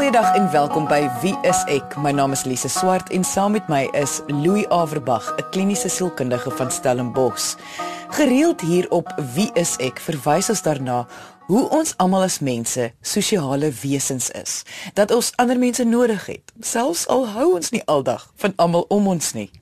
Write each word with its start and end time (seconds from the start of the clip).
Goeiedag 0.00 0.34
en 0.34 0.50
welkom 0.50 0.86
by 0.88 1.10
Wie 1.20 1.34
is 1.44 1.58
ek? 1.68 1.92
My 2.00 2.08
naam 2.16 2.32
is 2.32 2.46
Lise 2.48 2.70
Swart 2.72 3.10
en 3.12 3.20
saam 3.20 3.52
met 3.52 3.66
my 3.68 3.82
is 3.92 4.22
Louis 4.32 4.64
Averbag, 4.72 5.28
'n 5.36 5.44
kliniese 5.52 5.88
sielkundige 5.88 6.50
van 6.50 6.70
Stellenbosch. 6.70 7.56
Gereeld 8.08 8.60
hier 8.60 8.90
op 8.90 9.12
Wie 9.34 9.50
is 9.52 9.76
ek 9.76 10.00
verwys 10.00 10.48
ons 10.48 10.62
daarna 10.62 11.06
hoe 11.46 11.68
ons 11.68 11.94
almal 11.96 12.22
as 12.22 12.38
mense 12.38 12.92
sosiale 13.00 13.72
wesens 13.82 14.30
is, 14.30 14.62
dat 14.94 15.10
ons 15.10 15.32
ander 15.36 15.58
mense 15.58 15.84
nodig 15.84 16.26
het, 16.26 16.52
selfs 16.60 17.06
al 17.06 17.28
hou 17.28 17.54
ons 17.54 17.70
nie 17.70 17.84
aldag 17.84 18.32
van 18.36 18.52
almal 18.56 18.84
om 18.88 19.06
ons 19.06 19.32
nie. 19.32 19.59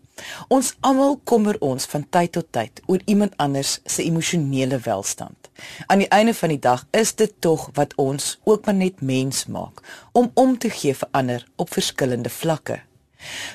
Ons 0.48 0.74
almal 0.80 1.18
kommer 1.24 1.56
ons 1.60 1.86
van 1.92 2.06
tyd 2.10 2.32
tot 2.32 2.48
tyd 2.52 2.82
oor 2.86 3.02
iemand 3.04 3.36
anders 3.36 3.78
se 3.84 4.02
emosionele 4.02 4.78
welstand. 4.84 5.50
Aan 5.86 6.02
die 6.04 6.10
einde 6.14 6.34
van 6.34 6.52
die 6.54 6.60
dag 6.62 6.84
is 6.90 7.14
dit 7.14 7.32
tog 7.44 7.68
wat 7.74 7.94
ons 7.96 8.36
ook 8.44 8.66
maar 8.66 8.78
net 8.78 9.00
mens 9.00 9.46
maak 9.46 9.82
om 10.12 10.30
om 10.34 10.58
te 10.58 10.70
gee 10.70 10.94
vir 10.94 11.08
ander 11.10 11.46
op 11.56 11.72
verskillende 11.74 12.30
vlakke. 12.30 12.80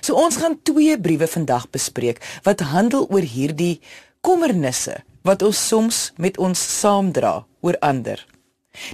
So 0.02 0.20
ons 0.20 0.38
gaan 0.42 0.60
twee 0.64 1.00
briewe 1.00 1.28
vandag 1.28 1.70
bespreek 1.72 2.20
wat 2.44 2.66
handel 2.74 3.08
oor 3.10 3.24
hierdie 3.24 3.80
kommernisse 4.22 5.00
wat 5.24 5.42
ons 5.42 5.68
soms 5.68 6.12
met 6.20 6.38
ons 6.38 6.60
saamdra 6.80 7.46
oor 7.64 7.80
ander. 7.80 8.20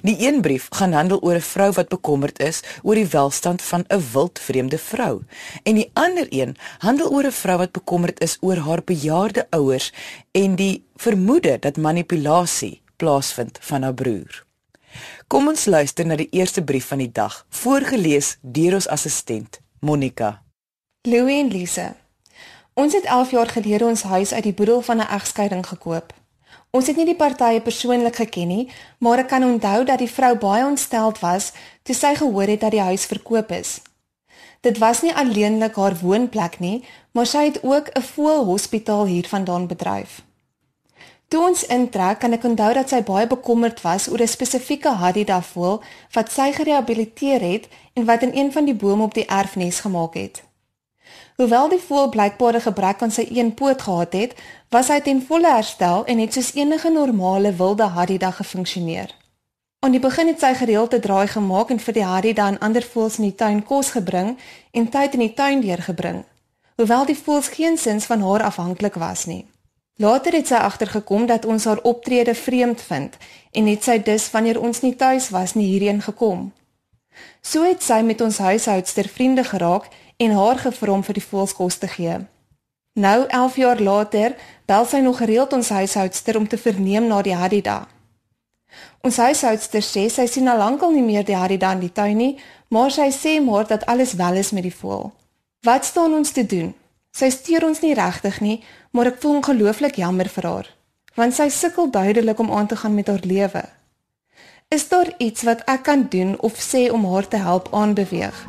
Die 0.02 0.28
een 0.28 0.42
brief 0.42 0.68
gaan 0.70 0.92
handel 0.92 1.22
oor 1.22 1.36
'n 1.36 1.42
vrou 1.42 1.72
wat 1.72 1.88
bekommerd 1.88 2.40
is 2.40 2.62
oor 2.84 2.96
die 2.96 3.08
welstand 3.08 3.62
van 3.62 3.86
'n 3.88 4.04
wildvreemde 4.12 4.78
vrou 4.78 5.24
en 5.64 5.76
die 5.76 5.90
ander 5.94 6.28
een 6.30 6.58
handel 6.78 7.12
oor 7.12 7.26
'n 7.26 7.32
vrou 7.32 7.58
wat 7.58 7.72
bekommerd 7.72 8.20
is 8.22 8.38
oor 8.42 8.58
haar 8.58 8.84
bejaarde 8.84 9.48
ouers 9.50 9.94
en 10.32 10.56
die 10.56 10.86
vermoede 10.96 11.60
dat 11.60 11.78
manipulasie 11.78 12.82
plaasvind 12.96 13.58
van 13.62 13.82
haar 13.82 13.94
broer. 13.94 14.46
Kom 15.28 15.48
ons 15.48 15.66
luister 15.66 16.06
na 16.06 16.16
die 16.16 16.30
eerste 16.32 16.64
brief 16.64 16.88
van 16.88 16.98
die 16.98 17.12
dag, 17.12 17.46
voorgeles 17.50 18.38
deur 18.42 18.73
ons 18.73 18.88
assistent 18.88 19.59
Monica. 19.80 20.42
Louie 21.02 21.40
en 21.40 21.48
Lise. 21.48 21.96
Ons 22.73 22.94
het 22.94 23.03
11 23.03 23.31
jaar 23.31 23.48
gelede 23.48 23.86
ons 23.86 24.02
huis 24.02 24.34
uit 24.34 24.44
die 24.44 24.53
boedel 24.53 24.81
van 24.81 24.98
'n 24.98 25.08
egskeiding 25.08 25.68
gekoop. 25.68 26.19
Ons 26.72 26.86
het 26.86 27.00
nie 27.02 27.08
die 27.09 27.17
partye 27.17 27.62
persoonlik 27.66 28.20
geken 28.22 28.48
nie, 28.48 28.64
maar 29.02 29.23
ek 29.23 29.31
kan 29.31 29.44
onthou 29.44 29.84
dat 29.89 30.02
die 30.03 30.12
vrou 30.12 30.36
baie 30.38 30.66
ontsteld 30.66 31.17
was 31.23 31.52
toe 31.84 31.95
sy 31.98 32.14
gehoor 32.20 32.52
het 32.52 32.62
dat 32.62 32.75
die 32.75 32.86
huis 32.86 33.08
verkoop 33.09 33.50
is. 33.58 33.80
Dit 34.62 34.78
was 34.78 35.02
nie 35.02 35.14
alleenlik 35.16 35.75
haar 35.81 35.95
woonplek 35.97 36.59
nie, 36.59 36.84
maar 37.12 37.25
sy 37.25 37.45
het 37.50 37.64
ook 37.64 37.90
'n 37.95 38.02
voëlhospitaal 38.02 39.06
hiervandaan 39.06 39.67
bedryf. 39.67 40.22
Toe 41.28 41.42
ons 41.47 41.66
intrek, 41.66 42.20
kan 42.20 42.34
ek 42.34 42.44
onthou 42.44 42.73
dat 42.73 42.90
sy 42.90 43.02
baie 43.02 43.28
bekommerd 43.28 43.81
was 43.81 44.08
oor 44.09 44.22
'n 44.22 44.28
spesifieke 44.28 44.90
Hadida 44.90 45.42
voël 45.42 45.81
wat 46.14 46.31
sy 46.31 46.52
gerehabiliteer 46.52 47.42
het 47.42 47.67
en 47.94 48.06
wat 48.06 48.22
in 48.22 48.31
een 48.34 48.52
van 48.52 48.66
die 48.66 48.75
bome 48.75 49.03
op 49.03 49.14
die 49.14 49.25
erfenis 49.25 49.80
gemaak 49.80 50.14
het. 50.14 50.48
Hoewel 51.36 51.70
die 51.70 51.80
voël 51.88 52.10
blykbaar 52.10 52.56
'n 52.56 52.62
gebrek 52.62 53.02
aan 53.02 53.12
sy 53.12 53.28
een 53.32 53.54
poot 53.54 53.82
gehad 53.82 54.14
het, 54.14 54.34
was 54.70 54.88
hy 54.88 55.00
ten 55.00 55.26
volle 55.28 55.54
herstel 55.54 56.06
en 56.06 56.20
het 56.20 56.34
soos 56.34 56.54
enige 56.54 56.90
normale 56.90 57.54
wilde 57.54 57.84
hadida 57.84 58.32
gefunksioneer. 58.32 59.16
Aan 59.80 59.92
die 59.92 60.00
begin 60.00 60.28
het 60.28 60.40
sy 60.40 60.54
gereeld 60.54 60.94
'n 60.94 61.00
draai 61.00 61.28
gemaak 61.28 61.70
en 61.70 61.80
vir 61.80 61.94
die 61.94 62.04
hadida 62.04 62.48
en 62.48 62.60
ander 62.60 62.84
voëls 62.84 63.18
in 63.18 63.24
die 63.24 63.36
tuin 63.36 63.64
kos 63.64 63.90
gebring 63.92 64.38
en 64.72 64.90
tyd 64.90 65.14
in 65.14 65.20
die 65.20 65.34
tuin 65.34 65.62
deurgebring, 65.62 66.24
hoewel 66.76 67.06
die 67.06 67.18
voëls 67.18 67.48
geensins 67.48 68.06
van 68.06 68.22
haar 68.22 68.44
afhanklik 68.44 68.94
was 68.94 69.26
nie. 69.26 69.46
Later 69.96 70.34
het 70.34 70.48
sy 70.48 70.56
agtergekom 70.56 71.26
dat 71.26 71.46
ons 71.46 71.66
haar 71.66 71.82
optrede 71.82 72.36
vreemd 72.36 72.82
vind 72.82 73.18
en 73.52 73.66
het 73.68 73.84
sy 73.84 73.98
dus 74.04 74.32
wanneer 74.32 74.62
ons 74.62 74.82
nie 74.82 74.96
tuis 74.96 75.30
was 75.30 75.54
nie 75.54 75.66
hierheen 75.66 76.02
gekom. 76.02 76.52
So 77.42 77.64
het 77.64 77.84
sy 77.84 78.02
met 78.02 78.22
ons 78.22 78.38
huishoudster 78.38 79.08
vriende 79.08 79.44
geraak 79.44 79.90
en 80.20 80.31
haar 80.36 80.59
gevra 80.59 80.92
om 80.92 81.03
vir 81.03 81.16
die 81.16 81.23
voëls 81.23 81.53
kos 81.56 81.78
te 81.80 81.88
gee. 81.88 82.17
Nou 83.00 83.20
11 83.28 83.56
jaar 83.56 83.80
later 83.80 84.36
bel 84.67 84.85
sy 84.85 85.00
nog 85.06 85.22
gereeld 85.22 85.53
ons 85.56 85.69
huishoudster 85.72 86.38
om 86.38 86.47
te 86.47 86.57
verneem 86.59 87.07
na 87.07 87.22
die 87.24 87.35
Hadida. 87.35 87.85
Ons 89.02 89.18
huishoudster 89.24 89.85
sê 89.85 90.09
sy 90.12 90.25
sien 90.28 90.50
al 90.52 90.59
lankal 90.59 90.91
nie 90.91 91.06
meer 91.06 91.24
die 91.24 91.38
Hadida 91.40 91.72
in 91.72 91.85
die 91.85 91.94
tuin 91.96 92.19
nie, 92.19 92.34
maar 92.68 92.91
sy 92.91 93.07
sê 93.16 93.38
maar 93.40 93.68
dat 93.69 93.85
alles 93.88 94.18
wel 94.19 94.41
is 94.44 94.52
met 94.52 94.68
die 94.68 94.75
voël. 94.75 95.13
Wat 95.63 95.88
staan 95.88 96.13
ons 96.13 96.36
te 96.36 96.44
doen? 96.44 96.74
Sy 97.16 97.31
steur 97.31 97.63
ons 97.69 97.80
nie 97.81 97.96
regtig 97.96 98.41
nie, 98.44 98.57
maar 98.91 99.13
ek 99.13 99.22
voel 99.24 99.40
ongelooflik 99.40 100.01
jammer 100.03 100.28
vir 100.28 100.47
haar, 100.51 100.68
want 101.16 101.36
sy 101.38 101.47
sukkel 101.50 101.88
duidelik 101.91 102.40
om 102.44 102.51
aan 102.51 102.68
te 102.68 102.75
gaan 102.75 102.96
met 102.96 103.07
haar 103.07 103.24
lewe. 103.24 103.63
Is 104.69 104.90
daar 104.91 105.13
iets 105.18 105.47
wat 105.47 105.63
ek 105.66 105.88
kan 105.88 106.09
doen 106.12 106.36
of 106.44 106.59
sê 106.59 106.90
om 106.91 107.07
haar 107.13 107.28
te 107.28 107.40
help 107.40 107.72
aanbeweeg? 107.72 108.44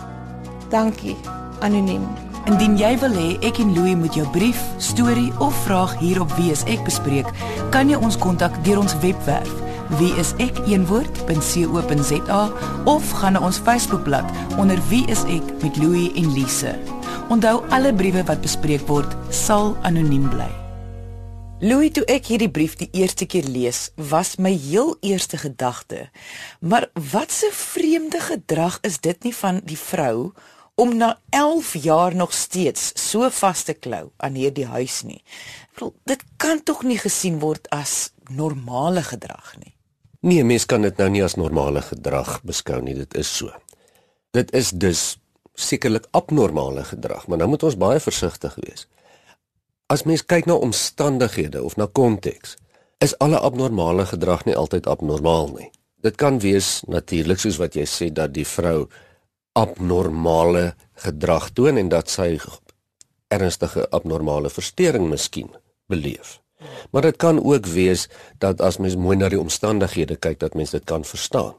Dankie 0.71 1.17
anoniem. 1.61 2.07
Indien 2.49 2.79
jy 2.79 2.99
wil 2.99 3.15
hê 3.15 3.39
ek 3.47 3.59
en 3.59 3.75
Louie 3.77 3.97
moet 3.97 4.15
jou 4.15 4.27
brief, 4.35 4.61
storie 4.79 5.33
of 5.39 5.55
vraag 5.65 5.99
hier 5.99 6.21
op 6.21 6.33
Wie 6.37 6.51
is 6.51 6.65
ek 6.65 6.85
bespreek, 6.85 7.27
kan 7.71 7.89
jy 7.91 7.97
ons 8.01 8.19
kontak 8.19 8.65
deur 8.65 8.79
ons 8.83 8.97
webwerf 9.05 9.71
wieisek.co.za 9.99 11.33
of 12.85 13.11
gaan 13.11 13.33
na 13.33 13.41
ons 13.43 13.59
Facebookblad 13.59 14.25
onder 14.59 14.79
Wie 14.89 15.07
is 15.11 15.25
ek 15.27 15.43
met 15.63 15.77
Louie 15.77 16.13
en 16.15 16.33
Lise. 16.35 16.79
Onthou 17.31 17.63
alle 17.71 17.95
briewe 17.95 18.25
wat 18.27 18.41
bespreek 18.43 18.87
word 18.91 19.17
sal 19.35 19.77
anoniem 19.87 20.29
bly. 20.31 20.51
Louis 21.61 21.93
toe 21.93 22.05
ek 22.09 22.25
hierdie 22.31 22.51
brief 22.51 22.77
die 22.81 22.89
eerste 22.97 23.27
keer 23.29 23.45
lees, 23.45 23.91
was 24.11 24.39
my 24.41 24.53
heel 24.57 24.97
eerste 25.05 25.37
gedagte: 25.37 26.09
"Maar 26.61 26.89
wat 27.13 27.29
'n 27.45 27.53
vreemde 27.53 28.21
gedrag 28.21 28.79
is 28.83 29.01
dit 29.01 29.25
nie 29.25 29.35
van 29.35 29.61
die 29.65 29.79
vrou 29.79 30.33
om 30.81 30.97
na 30.97 31.19
11 31.31 31.75
jaar 31.75 32.15
nog 32.17 32.33
steeds 32.33 32.93
so 33.11 33.29
vas 33.31 33.63
te 33.69 33.75
klou 33.77 34.07
aan 34.17 34.37
hierdie 34.39 34.67
huis 34.67 35.03
nie. 35.05 35.21
Wel, 35.77 35.93
dit 36.09 36.23
kan 36.41 36.63
tog 36.65 36.83
nie 36.89 36.97
gesien 36.99 37.37
word 37.43 37.69
as 37.75 38.13
normale 38.33 39.03
gedrag 39.05 39.53
nie. 39.61 39.75
Nee, 40.25 40.45
mens 40.45 40.65
kan 40.69 40.85
dit 40.85 40.97
nou 41.01 41.09
nie 41.13 41.25
as 41.25 41.37
normale 41.37 41.83
gedrag 41.85 42.39
beskou 42.49 42.81
nie, 42.85 42.95
dit 42.97 43.17
is 43.17 43.29
so. 43.37 43.53
Dit 44.37 44.55
is 44.57 44.71
dus 44.73 45.03
sekerlik 45.61 46.09
abnormale 46.17 46.85
gedrag, 46.89 47.27
maar 47.29 47.43
nou 47.43 47.51
moet 47.53 47.67
ons 47.69 47.77
baie 47.77 48.01
versigtig 48.01 48.57
wees. 48.65 48.87
As 49.93 50.07
mens 50.09 50.25
kyk 50.25 50.49
na 50.49 50.57
omstandighede 50.57 51.61
of 51.65 51.77
na 51.77 51.89
konteks, 51.93 52.57
is 53.05 53.17
alle 53.19 53.41
abnormale 53.41 54.07
gedrag 54.09 54.47
nie 54.49 54.57
altyd 54.57 54.89
abnormaal 54.89 55.53
nie. 55.59 55.71
Dit 56.01 56.17
kan 56.17 56.41
wees 56.41 56.81
natuurlik 56.89 57.41
soos 57.41 57.61
wat 57.61 57.77
jy 57.77 57.85
sê 57.89 58.09
dat 58.13 58.33
die 58.33 58.49
vrou 58.49 58.89
abnormale 59.53 60.75
gedrag 60.95 61.51
toon 61.51 61.77
en 61.77 61.89
dat 61.89 62.11
sy 62.11 62.39
ernstige 63.29 63.87
abnormale 63.91 64.51
verstoring 64.51 65.09
miskien 65.09 65.51
beleef. 65.87 66.41
Maar 66.91 67.03
dit 67.03 67.17
kan 67.17 67.45
ook 67.45 67.67
wees 67.67 68.09
dat 68.39 68.61
as 68.61 68.77
mens 68.77 68.97
mooi 68.97 69.17
na 69.17 69.29
die 69.29 69.41
omstandighede 69.41 70.17
kyk 70.17 70.41
dat 70.41 70.55
mens 70.55 70.71
dit 70.71 70.85
kan 70.85 71.05
verstaan 71.05 71.55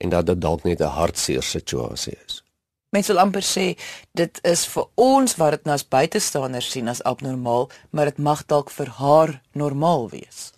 en 0.00 0.08
dat 0.08 0.26
dit 0.26 0.40
dalk 0.40 0.62
net 0.64 0.80
'n 0.80 0.96
hartseer 0.96 1.42
situasie 1.42 2.16
is. 2.26 2.44
Mens 2.90 3.06
wil 3.06 3.18
amper 3.18 3.42
sê 3.42 3.78
dit 4.12 4.38
is 4.42 4.66
vir 4.66 4.86
ons 4.94 5.36
wat 5.36 5.50
dit 5.50 5.64
nou 5.64 5.74
as 5.74 5.88
buitestanders 5.88 6.70
sien 6.70 6.88
as 6.88 7.02
abnormaal, 7.02 7.70
maar 7.90 8.04
dit 8.04 8.18
mag 8.18 8.46
dalk 8.46 8.70
vir 8.70 8.88
haar 8.88 9.42
normaal 9.52 10.08
wees. 10.10 10.52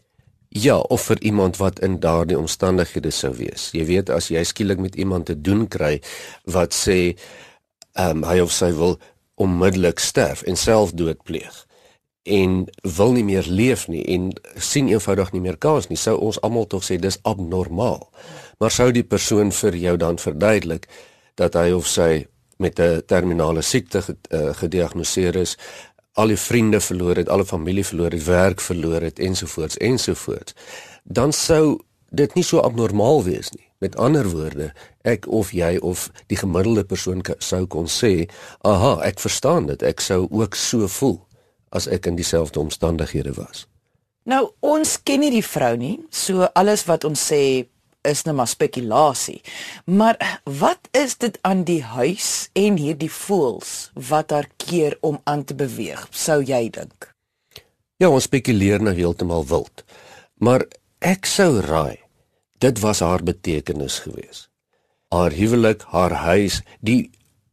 Ja, 0.54 0.76
of 0.78 1.06
vir 1.08 1.22
iemand 1.22 1.56
wat 1.56 1.78
in 1.80 2.00
daardie 2.00 2.38
omstandighede 2.38 3.10
sou 3.10 3.32
wees. 3.36 3.70
Jy 3.72 3.84
weet 3.88 4.10
as 4.12 4.28
jy 4.28 4.42
skielik 4.44 4.78
met 4.84 4.96
iemand 5.00 5.26
te 5.30 5.36
doen 5.40 5.64
kry 5.68 6.00
wat 6.44 6.76
sê 6.76 7.16
ehm 7.92 8.20
um, 8.20 8.24
hy 8.28 8.40
of 8.40 8.52
sy 8.52 8.68
wil 8.76 8.98
onmiddellik 9.40 10.00
sterf 10.00 10.42
en 10.48 10.56
selfdood 10.56 11.22
pleeg 11.24 11.64
en 12.22 12.66
wil 12.96 13.12
nie 13.12 13.24
meer 13.24 13.48
leef 13.48 13.86
nie 13.88 14.02
en 14.14 14.28
sien 14.56 14.88
eenvoudig 14.88 15.32
nie 15.32 15.40
meer 15.42 15.56
kans 15.58 15.88
nie, 15.88 15.98
sou 15.98 16.18
ons 16.20 16.38
almal 16.46 16.68
tog 16.70 16.84
sê 16.86 16.98
dis 17.00 17.18
abnormaal. 17.26 18.04
Maar 18.60 18.70
sou 18.70 18.90
die 18.94 19.04
persoon 19.04 19.50
vir 19.52 19.76
jou 19.76 19.96
dan 19.98 20.20
verduidelik 20.22 20.86
dat 21.40 21.56
hy 21.58 21.72
of 21.74 21.88
sy 21.88 22.26
met 22.62 22.78
'n 22.78 23.02
terminale 23.06 23.62
siekte 23.62 24.02
eh, 24.30 24.54
gediagnoseer 24.54 25.36
is, 25.36 25.56
al 26.12 26.32
die 26.32 26.38
vriende 26.38 26.80
verloor 26.80 27.16
het, 27.16 27.28
alle 27.28 27.44
familie 27.44 27.84
verloor 27.84 28.10
het, 28.10 28.24
werk 28.24 28.60
verloor 28.60 29.00
het 29.00 29.18
ensovoorts 29.18 29.76
ensovoorts, 29.76 30.54
dan 31.04 31.32
sou 31.32 31.80
dit 32.12 32.34
nie 32.34 32.44
so 32.44 32.60
abnormaal 32.60 33.24
wees 33.24 33.50
nie. 33.56 33.66
Met 33.82 33.96
ander 33.96 34.28
woorde, 34.30 34.70
ek 35.02 35.26
of 35.26 35.50
jy 35.56 35.76
of 35.82 36.06
die 36.30 36.38
gemiddelde 36.38 36.84
persoon 36.86 37.24
sou 37.38 37.66
kon 37.66 37.88
sê, 37.90 38.28
"Aha, 38.62 39.00
ek 39.02 39.18
verstaan 39.18 39.66
dit. 39.66 39.82
Ek 39.82 40.00
sou 40.00 40.28
ook 40.30 40.54
so 40.54 40.86
voel 40.86 41.26
as 41.70 41.86
ek 41.86 42.06
in 42.06 42.16
dieselfde 42.16 42.60
omstandighede 42.60 43.32
was." 43.32 43.66
Nou, 44.22 44.50
ons 44.60 45.02
ken 45.02 45.20
nie 45.20 45.30
die 45.30 45.46
vrou 45.46 45.76
nie, 45.76 45.98
so 46.10 46.42
alles 46.42 46.84
wat 46.84 47.04
ons 47.04 47.32
sê 47.32 47.66
is 48.08 48.24
net 48.26 48.34
maar 48.34 48.50
spekulasie. 48.50 49.40
Maar 49.84 50.40
wat 50.44 50.88
is 50.90 51.16
dit 51.16 51.38
aan 51.42 51.64
die 51.64 51.82
huis 51.82 52.50
en 52.58 52.76
hierdie 52.76 53.10
voels 53.12 53.90
wat 53.94 54.30
haar 54.30 54.48
keer 54.56 54.98
om 55.00 55.20
aan 55.24 55.44
te 55.44 55.54
beweeg, 55.54 56.06
sou 56.10 56.42
jy 56.42 56.68
dink? 56.70 57.10
Ja, 57.96 58.10
ons 58.10 58.26
spekuleer 58.26 58.82
nou 58.82 58.94
heeltemal 58.94 59.46
wild. 59.46 59.84
Maar 60.42 60.66
ek 60.98 61.26
sou 61.30 61.60
raai 61.62 62.02
dit 62.62 62.78
was 62.78 63.00
haar 63.02 63.22
betekenis 63.22 63.98
geweest. 63.98 64.48
Haar 65.08 65.34
huwelik, 65.34 65.82
haar 65.90 66.12
huis, 66.12 66.60
die 66.80 67.10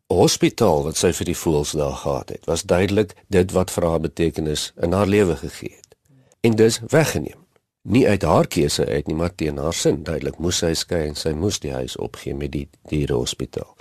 hospitaal 0.09 0.83
wat 0.85 0.97
sy 0.97 1.11
vir 1.17 1.31
die 1.31 1.37
voels 1.37 1.73
daar 1.77 1.97
gehad 2.01 2.33
het, 2.33 2.45
was 2.49 2.63
duidelik 2.63 3.15
dit 3.33 3.53
wat 3.57 3.73
vir 3.73 3.87
haar 3.89 4.03
betekenis 4.05 4.69
in 4.81 4.93
haar 4.93 5.09
lewe 5.09 5.35
gegee 5.41 5.73
het. 5.73 5.97
En 6.45 6.55
dis 6.55 6.79
weggeneem. 6.93 7.41
Nie 7.81 8.07
uit 8.07 8.23
haar 8.23 8.47
keuse 8.47 8.85
uit 8.85 9.07
nie, 9.07 9.15
maar 9.15 9.35
teen 9.35 9.57
haar 9.57 9.73
sin. 9.73 10.03
Duidelik 10.03 10.37
moes 10.37 10.57
sy 10.57 10.73
skei 10.73 11.07
en 11.07 11.15
sy 11.15 11.31
moes 11.31 11.59
die 11.59 11.73
huis 11.73 11.95
opgee 11.97 12.35
met 12.35 12.51
die 12.51 12.67
dierehospitaal. 12.89 13.75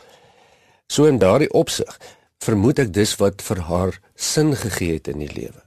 So 0.87 1.05
in 1.05 1.19
daardie 1.19 1.51
opsig 1.53 1.99
vermoed 2.45 2.79
ek 2.79 2.93
dis 2.95 3.17
wat 3.19 3.43
vir 3.43 3.65
haar 3.69 4.01
sin 4.15 4.55
gegee 4.57 5.01
het 5.01 5.09
in 5.09 5.19
die 5.19 5.33
lewe. 5.33 5.63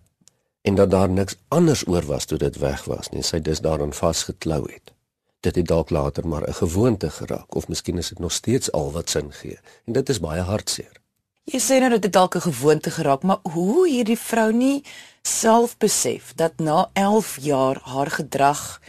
En 0.61 0.75
dat 0.75 0.91
daar 0.91 1.09
niks 1.09 1.35
anders 1.49 1.87
oor 1.87 2.05
was 2.07 2.25
toe 2.25 2.37
dit 2.37 2.57
weg 2.57 2.85
was 2.85 3.11
nie, 3.11 3.23
sy 3.23 3.39
dis 3.39 3.61
daaraan 3.61 3.93
vasgeklou 3.93 4.63
het 4.71 4.93
dit 5.41 5.55
het 5.55 5.67
dalk 5.67 5.89
later 5.89 6.27
maar 6.27 6.47
'n 6.47 6.53
gewoonte 6.53 7.09
geraak 7.09 7.55
of 7.55 7.67
miskien 7.67 7.97
is 7.97 8.09
dit 8.09 8.19
nog 8.19 8.31
steeds 8.31 8.71
al 8.71 8.91
wat 8.91 9.09
sin 9.09 9.33
gee 9.33 9.59
en 9.85 9.93
dit 9.93 10.09
is 10.09 10.19
baie 10.19 10.41
hartseer. 10.41 11.01
Jy 11.43 11.59
sê 11.59 11.79
nou 11.79 11.89
dat 11.89 12.01
dit 12.01 12.13
dalk 12.13 12.35
'n 12.35 12.41
gewoonte 12.41 12.91
geraak, 12.91 13.23
maar 13.23 13.39
hoe 13.41 13.89
hierdie 13.89 14.19
vrou 14.19 14.53
nie 14.53 14.83
self 15.27 15.77
besef 15.77 16.33
dat 16.35 16.59
na 16.59 16.89
11 16.93 17.37
jaar 17.41 17.81
haar 17.83 18.11
gedrag 18.11 18.81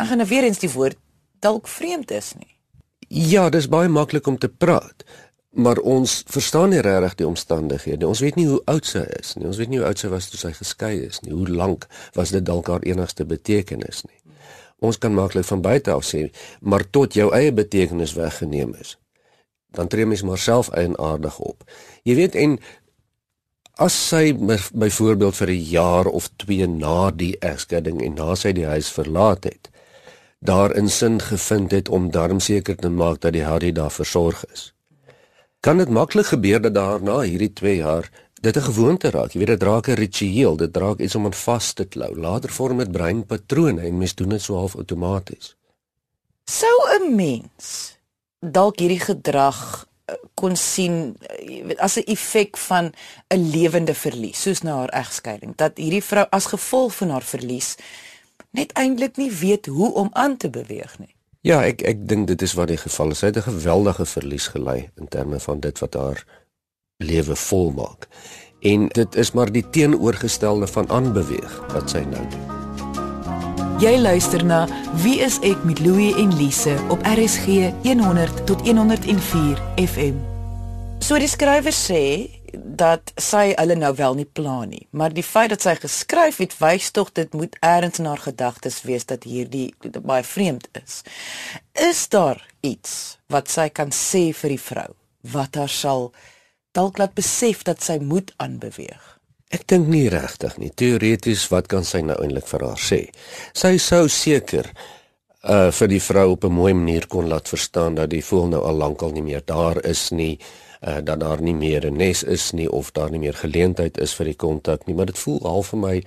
ek 0.00 0.06
gaan 0.08 0.22
nou 0.22 0.28
weer 0.28 0.46
eens 0.48 0.62
die 0.62 0.72
woord 0.72 0.96
dalk 1.40 1.68
vreemd 1.68 2.10
is 2.10 2.32
nie. 2.36 2.54
Ja, 3.08 3.48
dis 3.50 3.68
baie 3.68 3.88
maklik 3.88 4.26
om 4.26 4.38
te 4.38 4.48
praat, 4.48 5.04
maar 5.50 5.80
ons 5.82 6.20
verstaan 6.30 6.70
nie 6.70 6.80
regtig 6.84 7.16
die 7.20 7.26
omstandighede. 7.26 8.06
Ons 8.06 8.22
weet 8.24 8.38
nie 8.38 8.46
hoe 8.46 8.60
oud 8.70 8.86
sy 8.86 9.02
is 9.18 9.34
nie. 9.34 9.48
Ons 9.50 9.58
weet 9.58 9.72
nie 9.72 9.80
hoe 9.80 9.88
oud 9.88 9.98
sy 9.98 10.08
was 10.12 10.30
toe 10.30 10.38
sy 10.40 10.52
geskei 10.56 10.94
is 11.08 11.20
nie. 11.24 11.34
Hoe 11.34 11.48
lank 11.48 11.88
was 12.14 12.30
dit 12.30 12.44
dalk 12.46 12.70
haar 12.70 12.86
enigste 12.86 13.26
betekenis 13.26 14.04
nie. 14.06 14.20
Ons 14.80 14.96
kan 14.98 15.12
maklik 15.12 15.44
van 15.44 15.60
buite 15.60 15.92
af 15.92 16.06
sê, 16.08 16.28
maar 16.60 16.86
tot 16.88 17.16
jou 17.18 17.28
eie 17.36 17.52
betekenis 17.52 18.14
weggeneem 18.16 18.72
is, 18.80 18.94
dan 19.76 19.90
tree 19.92 20.06
mens 20.08 20.22
maar 20.24 20.40
self 20.40 20.70
eienaardig 20.72 21.36
op. 21.38 21.66
Jy 22.08 22.14
weet 22.16 22.38
en 22.38 22.56
as 23.80 23.96
sy 23.96 24.34
byvoorbeeld 24.36 25.36
vir 25.36 25.50
'n 25.50 25.64
jaar 25.72 26.06
of 26.06 26.28
2 26.36 26.66
na 26.66 27.10
die 27.10 27.36
egskeiding 27.40 28.02
en 28.04 28.14
na 28.14 28.34
sy 28.34 28.52
die 28.52 28.66
huis 28.66 28.88
verlaat 28.92 29.44
het, 29.44 29.70
daarin 30.38 30.88
sin 30.88 31.20
gevind 31.20 31.70
het 31.70 31.88
om 31.88 32.10
darm 32.10 32.40
seker 32.40 32.76
te 32.76 32.88
maak 32.88 33.20
dat 33.20 33.32
die 33.32 33.44
Harry 33.44 33.72
daar 33.72 33.90
versorg 33.90 34.44
is. 34.52 34.72
Kan 35.60 35.78
dit 35.78 35.88
maklik 35.88 36.26
gebeur 36.26 36.60
dat 36.60 36.74
daarna 36.74 37.20
hierdie 37.20 37.52
2 37.52 37.76
jaar 37.76 38.10
dit 38.40 38.56
'n 38.56 38.60
gewoonte 38.60 39.10
raak. 39.10 39.32
Jy 39.32 39.38
weet 39.38 39.58
dit 39.58 39.62
raak 39.62 39.88
'n 39.88 39.94
ritueel, 39.94 40.56
dit 40.56 40.76
raak 40.76 40.98
iets 40.98 41.14
om 41.14 41.24
aan 41.24 41.34
vas 41.34 41.72
te 41.72 41.84
klou. 41.84 42.16
Later 42.16 42.50
vorm 42.50 42.78
dit 42.78 42.92
breinpatrone 42.92 43.80
en 43.80 43.98
mens 43.98 44.14
doen 44.14 44.28
dit 44.28 44.42
so 44.42 44.54
half 44.54 44.76
outomaties. 44.76 45.56
Sou 46.44 46.78
'n 47.00 47.14
mens 47.14 47.98
dalk 48.40 48.78
hierdie 48.78 49.00
gedrag 49.00 49.89
kon 50.34 50.56
sien 50.56 51.16
as 51.76 51.96
'n 51.96 52.06
effek 52.06 52.56
van 52.56 52.92
'n 53.28 53.50
lewende 53.50 53.94
verlies 53.94 54.42
soos 54.42 54.62
na 54.62 54.76
haar 54.76 54.94
egskeiding 55.02 55.56
dat 55.56 55.76
hierdie 55.76 56.04
vrou 56.04 56.26
as 56.30 56.46
gevolg 56.46 56.94
van 56.94 57.10
haar 57.10 57.22
verlies 57.22 57.76
net 58.50 58.72
eintlik 58.72 59.16
nie 59.16 59.30
weet 59.30 59.66
hoe 59.66 59.94
om 59.94 60.08
aan 60.12 60.36
te 60.36 60.50
beweeg 60.50 60.98
nie. 60.98 61.14
Ja, 61.40 61.62
ek 61.64 61.80
ek 61.82 62.08
dink 62.08 62.26
dit 62.28 62.42
is 62.42 62.52
wat 62.52 62.68
die 62.68 62.80
geval 62.80 63.10
is. 63.10 63.18
Sy 63.18 63.26
het 63.26 63.36
'n 63.36 63.48
geweldige 63.48 64.06
verlies 64.06 64.46
gely 64.46 64.90
in 65.00 65.08
terme 65.08 65.40
van 65.40 65.60
dit 65.60 65.78
wat 65.78 65.94
haar 65.94 66.24
lewe 66.98 67.36
volmaak. 67.36 68.08
En 68.60 68.88
dit 68.88 69.14
is 69.14 69.32
maar 69.32 69.52
die 69.52 69.70
teenoorgestelde 69.70 70.66
van 70.66 70.90
aanbeweeg 70.90 71.72
wat 71.72 71.90
sy 71.90 72.04
nou 72.04 72.28
doen. 72.28 72.59
Jy 73.80 73.94
luister 73.96 74.42
na 74.44 74.66
Wie 75.00 75.22
is 75.24 75.38
ek 75.40 75.62
met 75.64 75.78
Louie 75.80 76.10
en 76.20 76.34
Lise 76.36 76.74
op 76.92 77.00
RSG 77.08 77.70
100 77.80 78.42
tot 78.44 78.60
104 78.66 79.60
FM. 79.80 80.18
So 81.00 81.16
die 81.16 81.30
skrywer 81.30 81.72
sê 81.72 82.02
dat 82.52 83.08
sy 83.16 83.54
hulle 83.54 83.78
nou 83.80 83.94
wel 83.96 84.18
nie 84.18 84.26
plan 84.28 84.68
nie, 84.68 84.82
maar 84.92 85.14
die 85.16 85.24
feit 85.24 85.48
dat 85.54 85.64
sy 85.64 85.78
geskryf 85.80 86.42
het 86.44 86.58
wys 86.60 86.90
tog 86.92 87.14
dit 87.16 87.32
moet 87.32 87.56
eers 87.64 88.02
in 88.02 88.10
haar 88.10 88.20
gedagtes 88.20 88.82
wees 88.84 89.08
dat 89.08 89.24
hierdie 89.24 89.70
baie 89.96 90.26
vreemd 90.28 90.68
is. 90.82 91.00
Is 91.72 92.04
daar 92.12 92.42
iets 92.60 93.16
wat 93.32 93.48
sy 93.48 93.70
kan 93.72 93.96
sê 93.96 94.26
vir 94.42 94.58
die 94.58 94.60
vrou 94.60 94.90
wat 95.32 95.56
haar 95.56 95.72
sal 95.72 96.10
dalk 96.76 97.00
laat 97.00 97.16
besef 97.16 97.64
dat 97.64 97.80
sy 97.80 97.96
moet 97.96 98.28
aanbeweeg. 98.36 99.19
Ek 99.50 99.66
dink 99.66 99.88
nie 99.90 100.06
regtig 100.12 100.54
nie. 100.62 100.70
Teoreties 100.70 101.48
wat 101.50 101.66
kan 101.70 101.82
sy 101.86 102.04
nou 102.06 102.14
eintlik 102.22 102.46
vir 102.46 102.64
haar 102.68 102.78
sê? 102.78 103.00
Sy 103.52 103.76
sou 103.82 104.06
seker 104.08 104.70
uh 105.40 105.70
vir 105.72 105.88
die 105.88 106.02
vrou 106.04 106.32
op 106.32 106.44
'n 106.44 106.52
mooi 106.52 106.72
manier 106.74 107.06
kon 107.08 107.28
laat 107.28 107.48
verstaan 107.48 107.94
dat 107.94 108.10
die 108.10 108.22
voel 108.22 108.46
nou 108.46 108.60
al 108.62 108.76
lankal 108.76 109.10
nie 109.10 109.22
meer 109.22 109.42
daar 109.44 109.80
is 109.84 110.10
nie, 110.10 110.38
uh 110.86 111.00
dat 111.00 111.20
daar 111.20 111.40
nie 111.42 111.54
meer 111.54 111.86
'n 111.86 111.96
nes 111.96 112.22
is 112.22 112.52
nie 112.52 112.68
of 112.68 112.92
daar 112.92 113.10
nie 113.10 113.18
meer 113.18 113.34
geleentheid 113.34 113.98
is 113.98 114.14
vir 114.14 114.26
die 114.26 114.36
kontak 114.36 114.86
nie, 114.86 114.94
maar 114.94 115.06
dit 115.06 115.18
voel 115.18 115.40
half 115.42 115.66
vir 115.68 115.78
my 115.78 116.02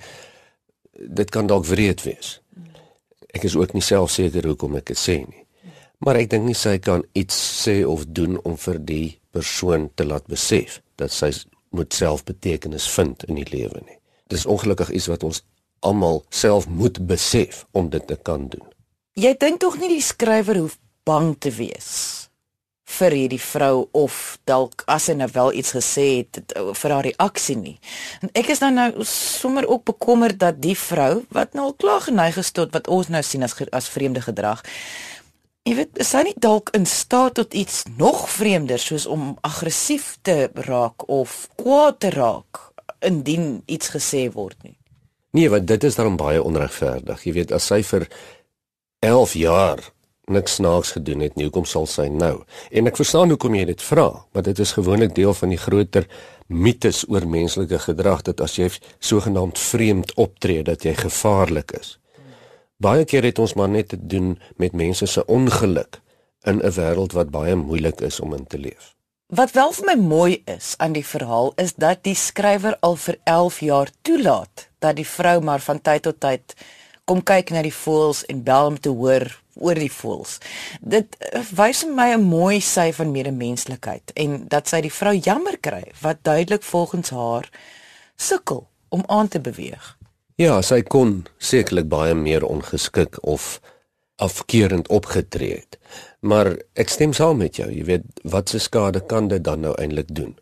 dit 0.98 1.30
kan 1.30 1.46
dalk 1.46 1.66
wreed 1.66 2.02
wees. 2.02 2.40
Ek 3.34 3.44
is 3.44 3.56
ook 3.56 3.72
nie 3.72 3.82
self 3.82 4.10
seker 4.10 4.46
hoekom 4.46 4.76
ek 4.76 4.84
dit 4.84 4.98
sê 4.98 5.16
nie. 5.16 5.44
Maar 5.98 6.16
ek 6.16 6.30
dink 6.30 6.44
nie 6.44 6.54
sy 6.54 6.78
kan 6.78 7.04
iets 7.12 7.66
sê 7.66 7.84
of 7.84 8.04
doen 8.06 8.38
om 8.44 8.56
vir 8.56 8.78
die 8.78 9.18
persoon 9.30 9.90
te 9.94 10.04
laat 10.04 10.26
besef 10.26 10.80
dat 10.96 11.10
sy 11.10 11.30
moet 11.74 11.94
self 11.94 12.24
betekenis 12.24 12.86
vind 12.94 13.24
in 13.28 13.40
die 13.40 13.48
lewe 13.50 13.82
nie. 13.84 13.98
Dis 14.32 14.46
ongelukkig 14.46 14.90
iets 14.90 15.10
wat 15.12 15.26
ons 15.26 15.42
almal 15.84 16.22
self 16.32 16.68
moet 16.68 17.02
besef 17.06 17.64
om 17.72 17.90
dit 17.92 18.06
te 18.06 18.16
kan 18.16 18.48
doen. 18.48 18.66
Jy 19.14 19.34
dink 19.38 19.60
tog 19.62 19.76
nie 19.78 19.92
die 19.92 20.02
skrywer 20.02 20.58
hoef 20.58 20.78
bang 21.04 21.34
te 21.38 21.52
wees 21.54 22.24
vir 22.94 23.14
hierdie 23.16 23.40
vrou 23.40 23.86
of 23.96 24.16
dalk 24.48 24.84
as 24.90 25.08
hy 25.10 25.16
nou 25.18 25.28
wel 25.32 25.54
iets 25.60 25.72
gesê 25.74 26.04
het 26.20 26.52
vir 26.54 26.94
haar 26.94 27.06
reaksie 27.06 27.56
nie. 27.58 27.76
En 28.22 28.30
ek 28.36 28.52
is 28.54 28.60
dan 28.62 28.76
nou 28.78 29.06
sommer 29.08 29.66
ook 29.68 29.86
bekommerd 29.88 30.38
dat 30.42 30.60
die 30.62 30.76
vrou 30.78 31.24
wat 31.34 31.56
nou 31.56 31.70
al 31.70 31.78
klaar 31.80 32.04
geneig 32.06 32.38
is 32.40 32.52
tot 32.54 32.74
wat 32.76 32.90
ons 32.92 33.10
nou 33.10 33.22
sien 33.24 33.42
as 33.46 33.56
as 33.72 33.90
vreemde 33.90 34.22
gedrag 34.24 34.62
Jy 35.64 35.78
weet, 35.78 35.94
is 35.96 36.10
hy 36.12 36.26
nie 36.26 36.34
dalk 36.44 36.68
in 36.76 36.82
staat 36.84 37.38
tot 37.38 37.54
iets 37.56 37.86
nog 37.96 38.26
vreemder 38.28 38.76
soos 38.76 39.06
om 39.08 39.30
aggressief 39.48 40.18
te 40.20 40.50
raak 40.66 41.06
of 41.08 41.46
kwaad 41.56 42.02
te 42.04 42.10
raak 42.12 42.60
indien 43.00 43.62
iets 43.64 43.88
gesê 43.94 44.26
word 44.34 44.58
nie? 44.60 44.76
Nee, 45.32 45.48
want 45.48 45.64
dit 45.66 45.86
is 45.88 45.96
dan 45.96 46.18
baie 46.20 46.42
onregverdig. 46.44 47.24
Jy 47.24 47.32
weet, 47.38 47.56
as 47.56 47.70
sy 47.72 47.80
vir 47.80 48.04
11 49.08 49.34
jaar 49.40 49.80
niks 50.36 50.60
snaaks 50.60 50.92
gedoen 50.98 51.24
het 51.24 51.40
nie, 51.40 51.48
hoekom 51.48 51.64
sal 51.64 51.88
sy 51.88 52.10
nou? 52.12 52.42
En 52.68 52.92
ek 52.92 53.00
verstaan 53.00 53.32
hoekom 53.32 53.56
jy 53.56 53.64
dit 53.72 53.88
vra, 53.88 54.10
want 54.36 54.52
dit 54.52 54.60
is 54.60 54.76
gewoonlik 54.76 55.16
deel 55.16 55.32
van 55.40 55.56
die 55.56 55.60
groter 55.64 56.04
mites 56.52 57.06
oor 57.08 57.24
menslike 57.24 57.80
gedrag 57.88 58.20
dat 58.28 58.44
as 58.44 58.60
jy 58.60 58.68
sogenaamd 59.00 59.56
vreemd 59.72 60.12
optree 60.20 60.60
dat 60.60 60.84
jy 60.84 60.92
gevaarlik 61.06 61.72
is. 61.80 61.96
Baie 62.84 63.04
keer 63.08 63.24
het 63.24 63.38
ons 63.40 63.54
maar 63.56 63.68
net 63.72 63.88
te 63.88 63.96
doen 63.96 64.34
met 64.60 64.74
mense 64.76 65.06
se 65.06 65.22
ongeluk 65.24 66.00
in 66.44 66.60
'n 66.60 66.72
wêreld 66.76 67.12
wat 67.16 67.30
baie 67.30 67.54
moeilik 67.56 68.00
is 68.00 68.20
om 68.20 68.34
in 68.34 68.46
te 68.46 68.58
leef. 68.58 68.94
Wat 69.26 69.50
wel 69.50 69.72
vir 69.72 69.84
my 69.84 69.94
mooi 70.02 70.42
is 70.44 70.74
aan 70.76 70.92
die 70.92 71.06
verhaal 71.06 71.52
is 71.56 71.74
dat 71.74 72.02
die 72.02 72.14
skrywer 72.14 72.76
al 72.80 72.96
vir 72.96 73.16
11 73.24 73.60
jaar 73.60 73.88
toelaat 74.02 74.68
dat 74.78 74.96
die 74.96 75.06
vrou 75.06 75.40
maar 75.40 75.60
van 75.60 75.80
tyd 75.80 76.02
tot 76.02 76.20
tyd 76.20 76.54
kom 77.04 77.22
kyk 77.22 77.50
na 77.50 77.62
die 77.62 77.74
voëls 77.74 78.24
en 78.24 78.42
bel 78.42 78.66
om 78.66 78.80
te 78.80 78.88
hoor 78.88 79.40
oor 79.54 79.74
die 79.74 79.92
voëls. 79.92 80.38
Dit 80.80 81.16
eh, 81.18 81.40
wys 81.56 81.80
vir 81.84 81.94
my 81.94 82.12
'n 82.12 82.22
mooi 82.22 82.60
sy 82.60 82.92
van 82.92 83.10
medemenslikheid 83.10 84.10
en 84.14 84.48
dat 84.48 84.68
sy 84.68 84.80
die 84.80 84.92
vrou 84.92 85.14
jammer 85.16 85.58
kry 85.58 85.84
wat 86.00 86.22
duidelik 86.22 86.62
volgens 86.62 87.10
haar 87.10 87.50
sukkel 88.16 88.68
om 88.88 89.02
aan 89.06 89.28
te 89.28 89.40
beweeg. 89.40 89.96
Ja, 90.34 90.56
sy 90.66 90.80
kon 90.82 91.20
sekerlik 91.38 91.86
baie 91.86 92.14
meer 92.18 92.42
ongeskik 92.42 93.20
of 93.22 93.60
afkeerend 94.18 94.88
opgetree 94.90 95.60
het. 95.60 95.76
Maar 96.26 96.56
ek 96.74 96.90
stem 96.90 97.12
saam 97.14 97.38
met 97.38 97.60
jou, 97.60 97.68
jy 97.70 97.84
weet, 97.86 98.08
wat 98.26 98.50
se 98.50 98.58
skade 98.58 99.04
kan 99.06 99.28
dit 99.30 99.44
dan 99.46 99.62
nou 99.62 99.76
eintlik 99.78 100.10
doen 100.10 100.32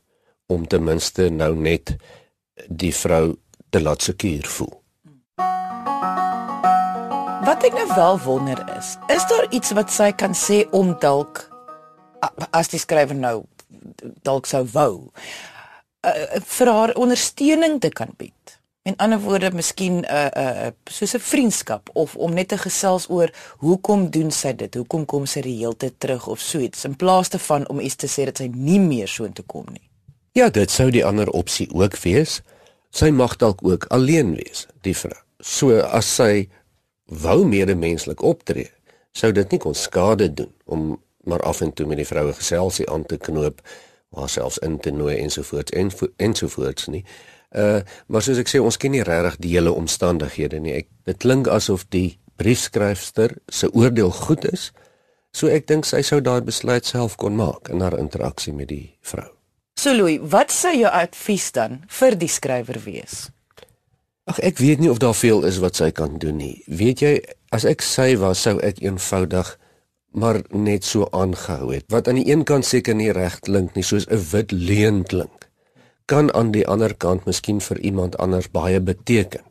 om 0.49 0.64
ten 0.64 0.84
minste 0.84 1.28
nou 1.28 1.52
net 1.56 1.92
die 2.68 2.92
vrou 2.96 3.37
te 3.68 3.82
laat 3.84 4.00
seker 4.00 4.49
voel. 4.54 4.72
Wat 7.44 7.68
ek 7.68 7.76
nou 7.76 7.87
wel 7.92 8.18
wonder 8.25 8.64
is, 8.78 8.94
is 9.12 9.28
daar 9.28 9.44
iets 9.52 9.76
wat 9.76 9.92
sy 9.92 10.08
kan 10.16 10.32
sê 10.32 10.62
om 10.72 10.96
dalk 11.04 11.44
as 12.49 12.72
die 12.72 12.80
skrywer 12.80 13.18
nou 13.18 13.42
dalk 14.25 14.49
sou 14.49 14.64
wou 14.72 14.92
uh, 15.04 16.40
vir 16.40 16.72
haar 16.72 16.96
ondersteuning 16.96 17.76
te 17.84 17.92
kan 17.92 18.16
bied? 18.16 18.62
En 18.83 18.97
ander 18.97 19.21
woorde, 19.21 19.51
miskien 19.55 19.93
'n 20.01 20.05
uh, 20.05 20.27
'n 20.27 20.67
uh, 20.67 20.71
soos 20.85 21.15
'n 21.15 21.19
vriendskap 21.19 21.91
of 21.93 22.17
om 22.17 22.33
net 22.35 22.49
te 22.49 22.59
gesels 22.59 23.09
oor 23.09 23.31
hoekom 23.59 24.11
doen 24.11 24.31
sy 24.31 24.55
dit? 24.55 24.75
Hoekom 24.75 25.05
kom 25.05 25.27
sy 25.27 25.41
die 25.41 25.57
hele 25.57 25.77
tyd 25.77 25.95
terug 25.99 26.27
of 26.27 26.41
so 26.41 26.59
iets 26.59 26.85
in 26.85 26.97
plaas 26.97 27.29
daarvan 27.29 27.69
om 27.69 27.81
iets 27.81 27.97
te 27.97 28.07
sê 28.07 28.25
dat 28.25 28.37
sy 28.37 28.51
nie 28.55 28.81
meer 28.81 29.09
so 29.09 29.25
intoe 29.25 29.45
kom 29.47 29.67
nie. 29.71 29.91
Ja, 30.33 30.51
dit 30.51 30.71
sou 30.71 30.91
die 30.91 31.05
ander 31.05 31.31
opsie 31.31 31.69
ook 31.75 31.97
wees. 32.03 32.41
Sy 32.91 33.11
mag 33.11 33.37
dalk 33.37 33.62
ook 33.62 33.85
alleen 33.85 34.35
wees, 34.35 34.67
die 34.81 34.97
vrou. 34.97 35.21
So 35.39 35.79
as 35.81 36.15
sy 36.15 36.49
wou 37.05 37.47
medemenslik 37.47 38.23
optree, 38.23 38.71
sou 39.12 39.33
dit 39.33 39.51
nie 39.51 39.59
kon 39.59 39.75
skade 39.75 40.35
doen 40.35 40.53
om 40.65 41.03
maar 41.25 41.41
af 41.41 41.61
en 41.61 41.73
toe 41.73 41.87
met 41.87 41.97
die 41.97 42.07
vroue 42.07 42.33
geselsie 42.33 42.91
aan 42.91 43.05
te 43.07 43.17
knoop, 43.17 43.61
haarselfs 44.11 44.59
in 44.59 44.79
te 44.79 44.91
nooi 44.91 45.17
ensovoorts 45.17 45.73
en 45.73 45.91
ensovoorts 46.17 46.87
nie. 46.87 47.05
Uh 47.54 47.82
maar 48.06 48.25
soos 48.25 48.40
ek 48.40 48.49
sê, 48.49 48.61
ons 48.61 48.76
ken 48.80 48.94
nie 48.94 49.04
regtig 49.04 49.38
die 49.44 49.52
hele 49.56 49.73
omstandighede 49.73 50.61
nie. 50.61 50.75
Ek 50.82 50.88
dit 51.09 51.18
klink 51.18 51.49
asof 51.49 51.85
die 51.92 52.18
briefskryfster 52.40 53.37
se 53.49 53.68
oordeel 53.73 54.11
goed 54.11 54.47
is. 54.49 54.71
So 55.32 55.49
ek 55.49 55.68
dink 55.68 55.87
sy 55.88 56.02
sou 56.04 56.21
daai 56.21 56.40
besluit 56.44 56.88
self 56.88 57.16
kon 57.21 57.37
maak 57.37 57.71
in 57.73 57.80
haar 57.85 57.99
interaksie 57.99 58.52
met 58.56 58.68
die 58.73 58.97
vrou. 59.00 59.30
So 59.80 59.94
Louis, 59.97 60.21
wat 60.21 60.52
sou 60.52 60.73
jou 60.76 60.90
advies 60.90 61.50
dan 61.52 61.82
vir 61.88 62.16
die 62.21 62.28
skrywer 62.28 62.78
wees? 62.85 63.30
Ag 64.28 64.38
ek 64.44 64.61
weet 64.62 64.82
nie 64.82 64.90
of 64.92 65.00
daar 65.02 65.16
veel 65.16 65.42
is 65.49 65.59
wat 65.62 65.80
sy 65.80 65.90
kan 65.90 66.18
doen 66.23 66.37
nie. 66.38 66.62
Weet 66.68 67.02
jy, 67.02 67.16
as 67.50 67.64
ek 67.68 67.82
sy 67.82 68.14
was, 68.21 68.44
sou 68.44 68.61
ek 68.62 68.80
eenvoudig 68.85 69.56
maar 70.12 70.42
net 70.52 70.85
so 70.85 71.09
aangehou 71.16 71.73
het. 71.73 71.87
Wat 71.88 72.09
aan 72.09 72.21
die 72.21 72.28
een 72.28 72.44
kant 72.44 72.68
seker 72.68 72.94
nie 72.94 73.11
reg 73.16 73.38
klink 73.40 73.75
nie, 73.75 73.85
soos 73.85 74.06
'n 74.09 74.21
wit 74.32 74.52
leuen 74.52 75.02
klink, 75.04 75.41
kan 76.12 76.31
aan 76.37 76.52
die 76.52 76.66
ander 76.69 76.95
kant 76.95 77.26
miskien 77.31 77.61
vir 77.64 77.81
iemand 77.81 78.19
anders 78.21 78.50
baie 78.52 78.81
beteken 78.81 79.45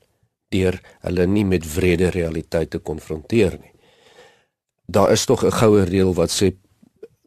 deur 0.53 0.79
hulle 1.07 1.27
nie 1.27 1.45
met 1.47 1.67
wrede 1.75 2.09
realiteit 2.13 2.69
te 2.69 2.79
konfronteer 2.79 3.53
nie. 3.57 3.75
Daar 4.85 5.11
is 5.11 5.25
tog 5.25 5.43
'n 5.43 5.51
goue 5.51 5.83
reël 5.83 6.13
wat 6.13 6.31
sê 6.31 6.53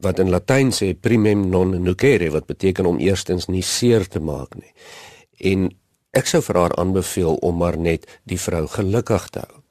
wat 0.05 0.19
in 0.19 0.31
Latyn 0.31 0.71
sê 0.71 0.95
primum 0.95 1.49
non 1.51 1.83
nocere 1.83 2.31
wat 2.31 2.47
beteken 2.47 2.87
om 2.87 2.99
eerstens 2.99 3.47
nie 3.49 3.63
seer 3.63 4.09
te 4.09 4.21
maak 4.21 4.55
nie. 4.55 4.73
En 5.41 5.71
Ek 6.15 6.29
sou 6.31 6.39
vir 6.47 6.61
haar 6.61 6.75
aanbeveel 6.79 7.41
om 7.43 7.57
maar 7.59 7.75
net 7.75 8.05
die 8.31 8.39
vrou 8.39 8.69
gelukkig 8.71 9.25
te 9.35 9.43
hou 9.43 9.63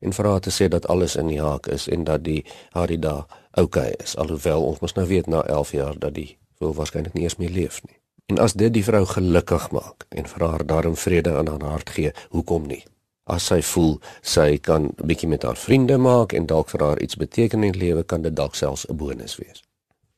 en 0.00 0.14
vir 0.16 0.28
haar 0.30 0.40
te 0.40 0.52
sê 0.56 0.70
dat 0.72 0.86
alles 0.88 1.16
in 1.20 1.28
die 1.28 1.42
haak 1.44 1.66
is 1.68 1.84
en 1.92 2.06
dat 2.08 2.24
die 2.24 2.40
Harida 2.72 3.26
okay 3.60 3.90
is 4.00 4.16
alhoewel 4.16 4.64
ons 4.64 4.80
mos 4.80 4.96
nou 4.96 5.04
weet 5.10 5.28
na 5.28 5.42
11 5.44 5.72
jaar 5.76 5.98
dat 6.00 6.16
die 6.16 6.38
wil 6.56 6.72
waarskynlik 6.78 7.12
nie 7.12 7.28
eens 7.28 7.36
meer 7.36 7.52
leef 7.52 7.82
nie. 7.84 7.99
En 8.30 8.38
as 8.38 8.54
dit 8.54 8.70
die 8.70 8.84
vrou 8.86 9.02
gelukkig 9.10 9.70
maak 9.74 10.04
en 10.14 10.28
vir 10.30 10.44
haar 10.46 10.62
daarin 10.66 10.96
vrede 10.96 11.32
in 11.40 11.48
haar 11.50 11.64
hart 11.66 11.90
gee, 11.90 12.12
hoekom 12.30 12.68
nie? 12.70 12.84
As 13.26 13.48
sy 13.50 13.58
voel 13.72 13.96
sy 14.22 14.58
kan 14.58 14.84
'n 14.86 15.06
bietjie 15.06 15.28
met 15.28 15.42
haar 15.42 15.56
vriende 15.56 15.98
maak 15.98 16.32
en 16.32 16.46
dalk 16.46 16.70
vir 16.70 16.84
haar 16.86 17.00
iets 17.02 17.16
beteken 17.16 17.64
in 17.64 17.72
die 17.72 17.80
lewe, 17.80 18.02
kan 18.02 18.22
dit 18.22 18.36
dalk 18.36 18.54
selfs 18.54 18.86
'n 18.86 18.96
bonus 18.96 19.36
wees. 19.36 19.62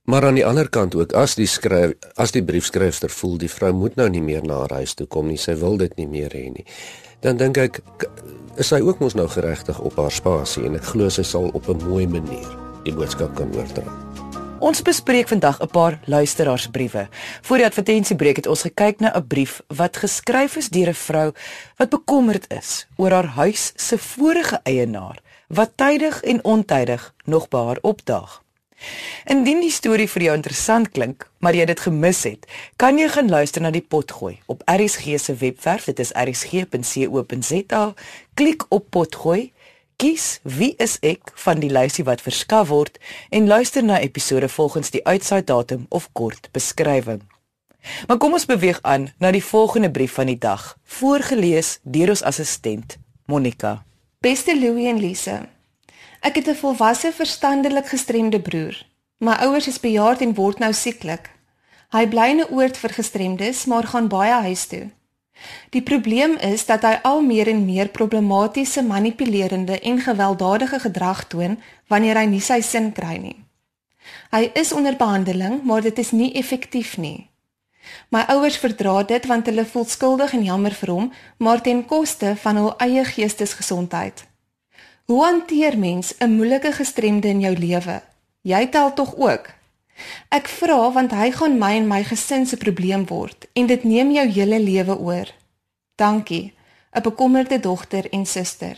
Maar 0.04 0.26
aan 0.26 0.34
die 0.34 0.46
ander 0.46 0.68
kant 0.68 0.94
ook 0.94 1.12
as 1.12 1.34
die 1.34 1.46
skryf 1.46 1.92
as 2.16 2.30
die 2.30 2.44
briefskrywer 2.44 3.10
voel 3.10 3.38
die 3.38 3.50
vrou 3.50 3.72
moet 3.72 3.96
nou 3.96 4.08
nie 4.08 4.22
meer 4.22 4.44
na 4.44 4.58
haar 4.58 4.74
huis 4.82 4.94
toe 4.94 5.06
kom 5.06 5.26
nie, 5.26 5.38
sy 5.38 5.54
wil 5.54 5.76
dit 5.76 5.96
nie 5.96 6.06
meer 6.06 6.30
hê 6.30 6.50
nie. 6.52 6.66
Dan 7.20 7.36
dink 7.36 7.56
ek 7.56 7.80
is 8.56 8.66
sy 8.66 8.80
ook 8.80 8.98
mos 8.98 9.14
nou 9.14 9.28
geregtig 9.28 9.80
op 9.80 9.96
haar 9.96 10.10
spasie 10.10 10.64
en 10.64 10.74
ek 10.74 10.84
glo 10.84 11.08
sy 11.08 11.22
sal 11.22 11.50
op 11.54 11.68
'n 11.68 11.88
mooi 11.88 12.06
manier 12.06 12.58
die 12.84 12.92
boodskap 12.92 13.34
kan 13.36 13.54
oordra. 13.54 14.31
Ons 14.62 14.78
bespreek 14.86 15.26
vandag 15.28 15.58
'n 15.58 15.66
paar 15.66 15.98
luisteraarsbriewe. 16.04 17.08
Voor 17.42 17.56
die 17.56 17.66
advertensiebreek 17.66 18.36
het 18.36 18.46
ons 18.46 18.62
gekyk 18.62 19.00
na 19.00 19.10
'n 19.14 19.26
brief 19.26 19.62
wat 19.66 19.96
geskryf 19.96 20.56
is 20.56 20.68
deur 20.68 20.88
'n 20.88 20.94
vrou 20.94 21.32
wat 21.76 21.88
bekommerd 21.88 22.44
is 22.52 22.86
oor 22.96 23.10
haar 23.10 23.26
huis 23.26 23.72
se 23.76 23.98
vorige 23.98 24.60
eienaar 24.62 25.18
wat 25.48 25.70
tydig 25.76 26.22
en 26.22 26.44
ontydig 26.44 27.14
nog 27.24 27.48
by 27.48 27.64
haar 27.64 27.78
opdaag. 27.80 28.42
Indien 29.24 29.60
die 29.60 29.70
storie 29.70 30.08
vir 30.08 30.22
jou 30.22 30.34
interessant 30.34 30.90
klink, 30.90 31.30
maar 31.38 31.54
jy 31.54 31.64
dit 31.64 31.80
gemis 31.80 32.22
het, 32.22 32.46
kan 32.76 32.98
jy 32.98 33.08
gaan 33.08 33.28
luister 33.28 33.62
na 33.62 33.70
die 33.70 33.86
potgooi 33.88 34.38
op 34.46 34.62
RSG 34.66 35.18
se 35.18 35.34
webwerf, 35.34 35.84
dit 35.84 35.98
is 35.98 36.12
rsg.co.za. 36.12 37.94
Klik 38.34 38.64
op 38.68 38.86
potgooi, 38.90 39.52
kies 39.96 40.40
wie 40.42 40.74
is 40.78 40.98
ek 41.02 41.32
van 41.34 41.60
die 41.60 41.70
lysie 41.70 42.04
wat 42.04 42.20
verskaf 42.20 42.68
word 42.68 42.98
en 43.30 43.46
luister 43.46 43.82
na 43.84 44.00
episode 44.00 44.48
volgens 44.48 44.90
die 44.90 45.04
uitsaai 45.04 45.44
datum 45.44 45.86
of 45.88 46.08
kort 46.12 46.48
beskrywing. 46.52 47.22
Maar 48.06 48.18
kom 48.18 48.32
ons 48.32 48.46
beweeg 48.46 48.78
aan 48.82 49.12
na 49.18 49.30
die 49.30 49.44
volgende 49.44 49.90
brief 49.90 50.12
van 50.12 50.26
die 50.26 50.38
dag, 50.38 50.76
voorgeles 50.84 51.78
deur 51.82 52.08
ons 52.08 52.22
assistent 52.22 52.98
Monica. 53.26 53.82
Beste 54.20 54.54
Louie 54.58 54.86
en 54.88 55.00
Lise, 55.00 55.40
Ek 56.22 56.34
het 56.34 56.48
'n 56.48 56.54
volwasse 56.54 57.12
verstandelik 57.12 57.86
gestremde 57.86 58.40
broer. 58.40 58.86
My 59.18 59.32
ouers 59.32 59.66
is 59.66 59.80
bejaard 59.80 60.20
en 60.20 60.34
word 60.34 60.58
nou 60.58 60.72
sieklik. 60.72 61.30
Hy 61.90 62.06
bly 62.06 62.26
in 62.30 62.40
'n 62.40 62.52
oord 62.54 62.76
vir 62.76 62.90
gestremdes, 62.90 63.64
maar 63.64 63.86
gaan 63.86 64.08
baie 64.08 64.32
huis 64.32 64.66
toe. 64.66 64.90
Die 65.70 65.82
probleem 65.82 66.36
is 66.36 66.66
dat 66.66 66.82
hy 66.82 66.98
al 67.02 67.20
meer 67.20 67.48
en 67.48 67.64
meer 67.64 67.88
problematiese, 67.88 68.82
manipulerende 68.82 69.80
en 69.80 70.00
gewelddadige 70.00 70.78
gedrag 70.78 71.26
toon 71.26 71.58
wanneer 71.86 72.16
hy 72.16 72.26
nie 72.26 72.40
sy 72.40 72.60
sin 72.60 72.92
kry 72.92 73.16
nie. 73.16 73.38
Hy 74.30 74.50
is 74.54 74.72
onder 74.72 74.96
behandeling, 74.96 75.62
maar 75.62 75.82
dit 75.82 75.98
is 75.98 76.10
nie 76.10 76.32
effektief 76.34 76.96
nie. 76.96 77.28
My 78.08 78.22
ouers 78.28 78.56
verdra 78.56 79.02
dit 79.02 79.26
want 79.26 79.46
hulle 79.50 79.64
voel 79.66 79.86
skuldig 79.90 80.34
en 80.36 80.44
jammer 80.44 80.74
vir 80.74 80.92
hom, 80.92 81.08
maar 81.36 81.62
ten 81.62 81.84
koste 81.86 82.36
van 82.44 82.60
hul 82.60 82.74
eie 82.78 83.04
geestesgesondheid. 83.04 84.24
Hoe 85.10 85.24
hanteer 85.24 85.78
mens 85.78 86.14
'n 86.18 86.30
moeilike 86.36 86.72
gestremde 86.72 87.28
in 87.28 87.40
jou 87.40 87.56
lewe? 87.58 88.02
Jy 88.42 88.66
tel 88.66 88.92
tog 88.94 89.16
ook. 89.16 89.61
Ek 90.28 90.48
vra 90.48 90.90
want 90.94 91.12
hy 91.12 91.30
gaan 91.34 91.58
my 91.58 91.74
en 91.80 91.88
my 91.88 92.02
gesin 92.04 92.46
se 92.46 92.56
probleem 92.56 93.04
word 93.08 93.48
en 93.52 93.66
dit 93.66 93.84
neem 93.84 94.10
jou 94.16 94.26
hele 94.38 94.60
lewe 94.60 94.96
oor. 94.98 95.28
Dankie, 95.96 96.54
'n 96.94 97.02
bekommerde 97.02 97.60
dogter 97.60 98.08
en 98.10 98.26
suster. 98.26 98.76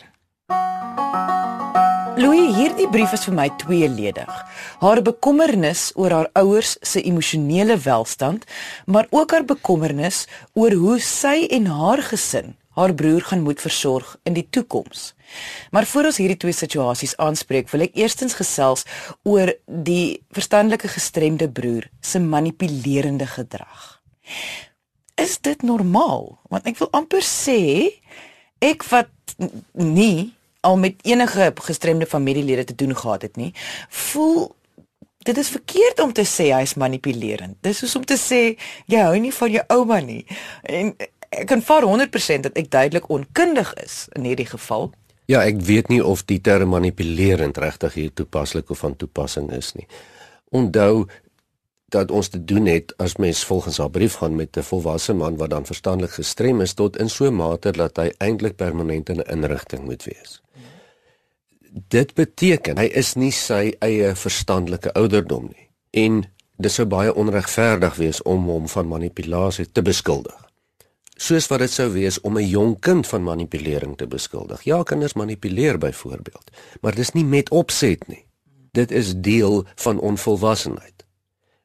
Louis, 2.16 2.54
hierdie 2.56 2.88
brief 2.88 3.12
is 3.12 3.24
vir 3.24 3.34
my 3.34 3.48
tweeledig. 3.58 4.34
Haar 4.80 5.02
bekommernis 5.02 5.92
oor 5.94 6.10
haar 6.10 6.28
ouers 6.32 6.76
se 6.80 7.02
emosionele 7.02 7.76
welstand, 7.78 8.44
maar 8.86 9.06
ook 9.10 9.30
haar 9.30 9.44
bekommernis 9.44 10.26
oor 10.52 10.72
hoe 10.72 11.00
sy 11.00 11.46
en 11.50 11.66
haar 11.66 12.02
gesin 12.02 12.54
haar 12.74 12.94
broer 12.94 13.22
gaan 13.22 13.42
moet 13.46 13.60
versorg 13.60 14.16
in 14.22 14.36
die 14.36 14.46
toekoms. 14.50 15.12
Maar 15.70 15.86
voor 15.86 16.10
ons 16.10 16.20
hierdie 16.20 16.38
twee 16.40 16.56
situasies 16.56 17.16
aanspreek, 17.22 17.70
wil 17.72 17.86
ek 17.86 17.96
eerstens 17.98 18.36
gesels 18.38 18.84
oor 19.22 19.54
die 19.66 20.22
verstandelike 20.34 20.90
gestremde 20.90 21.48
broer 21.50 21.88
se 22.00 22.20
manipulerende 22.20 23.26
gedrag. 23.26 24.00
Is 25.20 25.38
dit 25.40 25.62
normaal? 25.62 26.34
Want 26.50 26.66
ek 26.66 26.80
wil 26.82 26.90
amper 26.96 27.22
sê 27.22 27.60
ek 28.64 28.86
wat 28.90 29.10
nie 29.72 30.34
al 30.64 30.78
met 30.80 31.00
enige 31.04 31.52
gestremde 31.66 32.06
familielede 32.08 32.64
te 32.64 32.74
doen 32.74 32.96
gehad 32.96 33.22
het 33.22 33.36
nie, 33.36 33.52
voel 33.88 34.54
dit 35.24 35.38
is 35.38 35.48
verkeerd 35.48 36.00
om 36.00 36.12
te 36.12 36.24
sê 36.28 36.50
hy 36.52 36.62
is 36.66 36.76
manipulerend. 36.80 37.56
Dis 37.64 37.80
soos 37.80 37.94
om 37.96 38.04
te 38.04 38.16
sê 38.20 38.40
jy 38.90 39.04
hou 39.06 39.14
nie 39.20 39.32
van 39.32 39.52
jou 39.54 39.62
ouma 39.72 40.00
nie. 40.04 40.22
En 40.68 40.92
ek 41.40 41.48
kan 41.50 41.62
vir 41.62 41.86
100% 41.88 42.46
dat 42.46 42.56
ek 42.60 42.70
duidelik 42.70 43.08
onkundig 43.08 43.74
is 43.82 44.06
in 44.12 44.24
hierdie 44.28 44.48
geval. 44.48 44.92
Ja, 45.30 45.40
ek 45.40 45.62
weet 45.64 45.88
nie 45.88 46.02
of 46.04 46.24
die 46.28 46.40
term 46.44 46.74
manipulerend 46.74 47.58
regtig 47.58 47.94
hier 47.96 48.12
toepaslik 48.12 48.70
of 48.70 48.82
van 48.84 48.96
toepassing 48.96 49.48
is 49.56 49.72
nie. 49.78 49.86
Onthou 50.52 51.06
dat 51.94 52.10
ons 52.10 52.28
te 52.28 52.40
doen 52.44 52.66
het 52.66 52.92
as 52.98 53.16
mens 53.22 53.44
volgens 53.44 53.78
haar 53.78 53.90
brief 53.90 54.18
gaan 54.20 54.36
met 54.36 54.56
'n 54.56 54.62
volwasse 54.62 55.14
man 55.14 55.36
wat 55.36 55.50
dan 55.50 55.66
verstandelik 55.66 56.10
gestrem 56.10 56.60
is 56.60 56.74
tot 56.74 56.96
in 56.96 57.08
so 57.08 57.26
'n 57.26 57.34
mate 57.34 57.72
dat 57.72 57.96
hy 57.96 58.12
eintlik 58.18 58.56
permanent 58.56 59.08
in 59.08 59.20
'n 59.20 59.30
inrigting 59.30 59.84
moet 59.84 60.04
wees. 60.04 60.42
Dit 61.88 62.14
beteken 62.14 62.78
hy 62.78 62.84
is 62.84 63.14
nie 63.14 63.32
sy 63.32 63.74
eie 63.78 64.14
verstandelike 64.14 64.92
ouderdom 64.92 65.44
nie 65.44 65.68
en 65.90 66.24
dit 66.56 66.72
sou 66.72 66.86
baie 66.86 67.14
onregverdig 67.14 67.94
wees 67.94 68.22
om 68.22 68.48
hom 68.48 68.68
van 68.68 68.88
manipulasie 68.88 69.72
te 69.72 69.82
beskuldig 69.82 70.44
soos 71.14 71.46
wat 71.46 71.58
dit 71.58 71.70
sou 71.70 71.90
wees 71.92 72.20
om 72.20 72.38
'n 72.38 72.48
jong 72.48 72.80
kind 72.80 73.06
van 73.06 73.22
manipulering 73.22 73.96
te 73.96 74.06
beskuldig. 74.06 74.62
Ja, 74.62 74.82
kinders 74.82 75.12
manipuleer 75.12 75.78
byvoorbeeld, 75.78 76.50
maar 76.80 76.94
dis 76.94 77.12
nie 77.12 77.24
met 77.24 77.50
opset 77.50 78.08
nie. 78.08 78.26
Dit 78.72 78.90
is 78.90 79.14
deel 79.16 79.64
van 79.74 79.98
onvolwassenheid. 79.98 81.04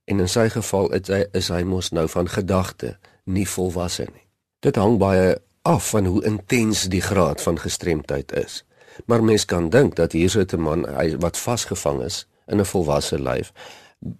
En 0.06 0.20
in 0.20 0.29
sy 0.29 0.50
geval 0.50 0.94
is 0.94 1.08
hy 1.08 1.25
is 1.32 1.48
hy 1.48 1.63
mos 1.63 1.89
nou 1.89 2.08
van 2.10 2.29
gedagte 2.29 2.98
nie 3.24 3.48
volwasse 3.48 4.08
nie. 4.13 4.25
Dit 4.60 4.75
hang 4.75 4.98
baie 4.98 5.38
af 5.62 5.89
van 5.89 6.06
hoe 6.06 6.24
intens 6.24 6.84
die 6.84 7.01
graad 7.01 7.41
van 7.41 7.60
gestremdheid 7.60 8.32
is. 8.32 8.63
Maar 9.06 9.24
mens 9.24 9.46
kan 9.46 9.70
dink 9.70 9.96
dat 9.96 10.12
hier 10.12 10.29
so 10.29 10.41
'n 10.41 10.62
man 10.62 10.86
hy 10.98 11.18
wat 11.18 11.38
vasgevang 11.38 12.01
is 12.01 12.27
in 12.48 12.60
'n 12.60 12.65
volwasse 12.65 13.20
lyf. 13.22 13.51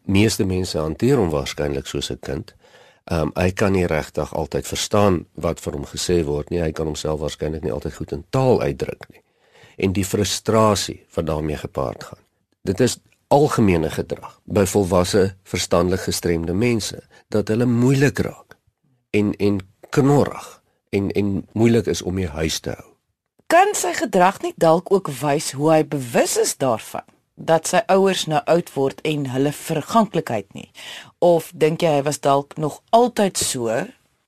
Meeste 0.05 0.45
mense 0.45 0.77
hanteer 0.77 1.17
hom 1.17 1.29
waarskynlik 1.29 1.86
soos 1.86 2.12
'n 2.12 2.19
kind 2.19 2.55
Ehm 3.10 3.22
um, 3.22 3.32
hy 3.34 3.51
kan 3.58 3.72
nie 3.74 3.88
regtig 3.89 4.34
altyd 4.38 4.68
verstaan 4.70 5.24
wat 5.34 5.60
vir 5.60 5.74
hom 5.74 5.86
gesê 5.89 6.20
word 6.25 6.51
nie. 6.54 6.62
Hy 6.62 6.72
kan 6.78 6.86
homself 6.86 7.24
waarskynlik 7.24 7.63
nie 7.66 7.74
altyd 7.74 7.96
goed 7.98 8.12
in 8.13 8.25
taal 8.30 8.62
uitdruk 8.62 9.08
nie. 9.10 9.24
En 9.82 9.96
die 9.98 10.06
frustrasie 10.06 11.00
wat 11.16 11.25
daarmee 11.25 11.58
gepaard 11.58 12.04
gaan. 12.04 12.22
Dit 12.62 12.80
is 12.80 13.00
algemene 13.34 13.89
gedrag 13.89 14.38
by 14.46 14.66
volwasse 14.70 15.36
verstandelik 15.44 16.06
gestremde 16.06 16.54
mense 16.54 17.01
dat 17.34 17.48
hulle 17.48 17.66
moeilik 17.66 18.20
raak 18.25 18.58
en 19.10 19.34
en 19.38 19.60
knorrig 19.89 20.62
en 20.89 21.10
en 21.12 21.48
moeilik 21.54 21.89
is 21.89 22.01
om 22.01 22.16
die 22.16 22.30
huis 22.30 22.60
te 22.60 22.78
hou. 22.78 22.89
Kan 23.50 23.74
sy 23.74 23.94
gedrag 23.98 24.42
nie 24.42 24.54
dalk 24.58 24.92
ook 24.94 25.10
wys 25.22 25.51
hoe 25.58 25.72
hy 25.72 25.84
bewus 25.86 26.38
is 26.38 26.58
daarvan 26.58 27.06
dat 27.39 27.67
sy 27.72 27.79
ouers 27.88 28.25
nou 28.27 28.41
oud 28.51 28.69
word 28.75 29.00
en 29.08 29.29
hulle 29.34 29.51
verganklikheid 29.55 30.51
nie? 30.53 30.67
Of 31.24 31.51
dink 31.55 31.81
jy 31.81 31.96
hy 32.00 32.03
was 32.08 32.19
dalk 32.19 32.58
nog 32.60 32.81
altyd 32.96 33.39
so 33.39 33.72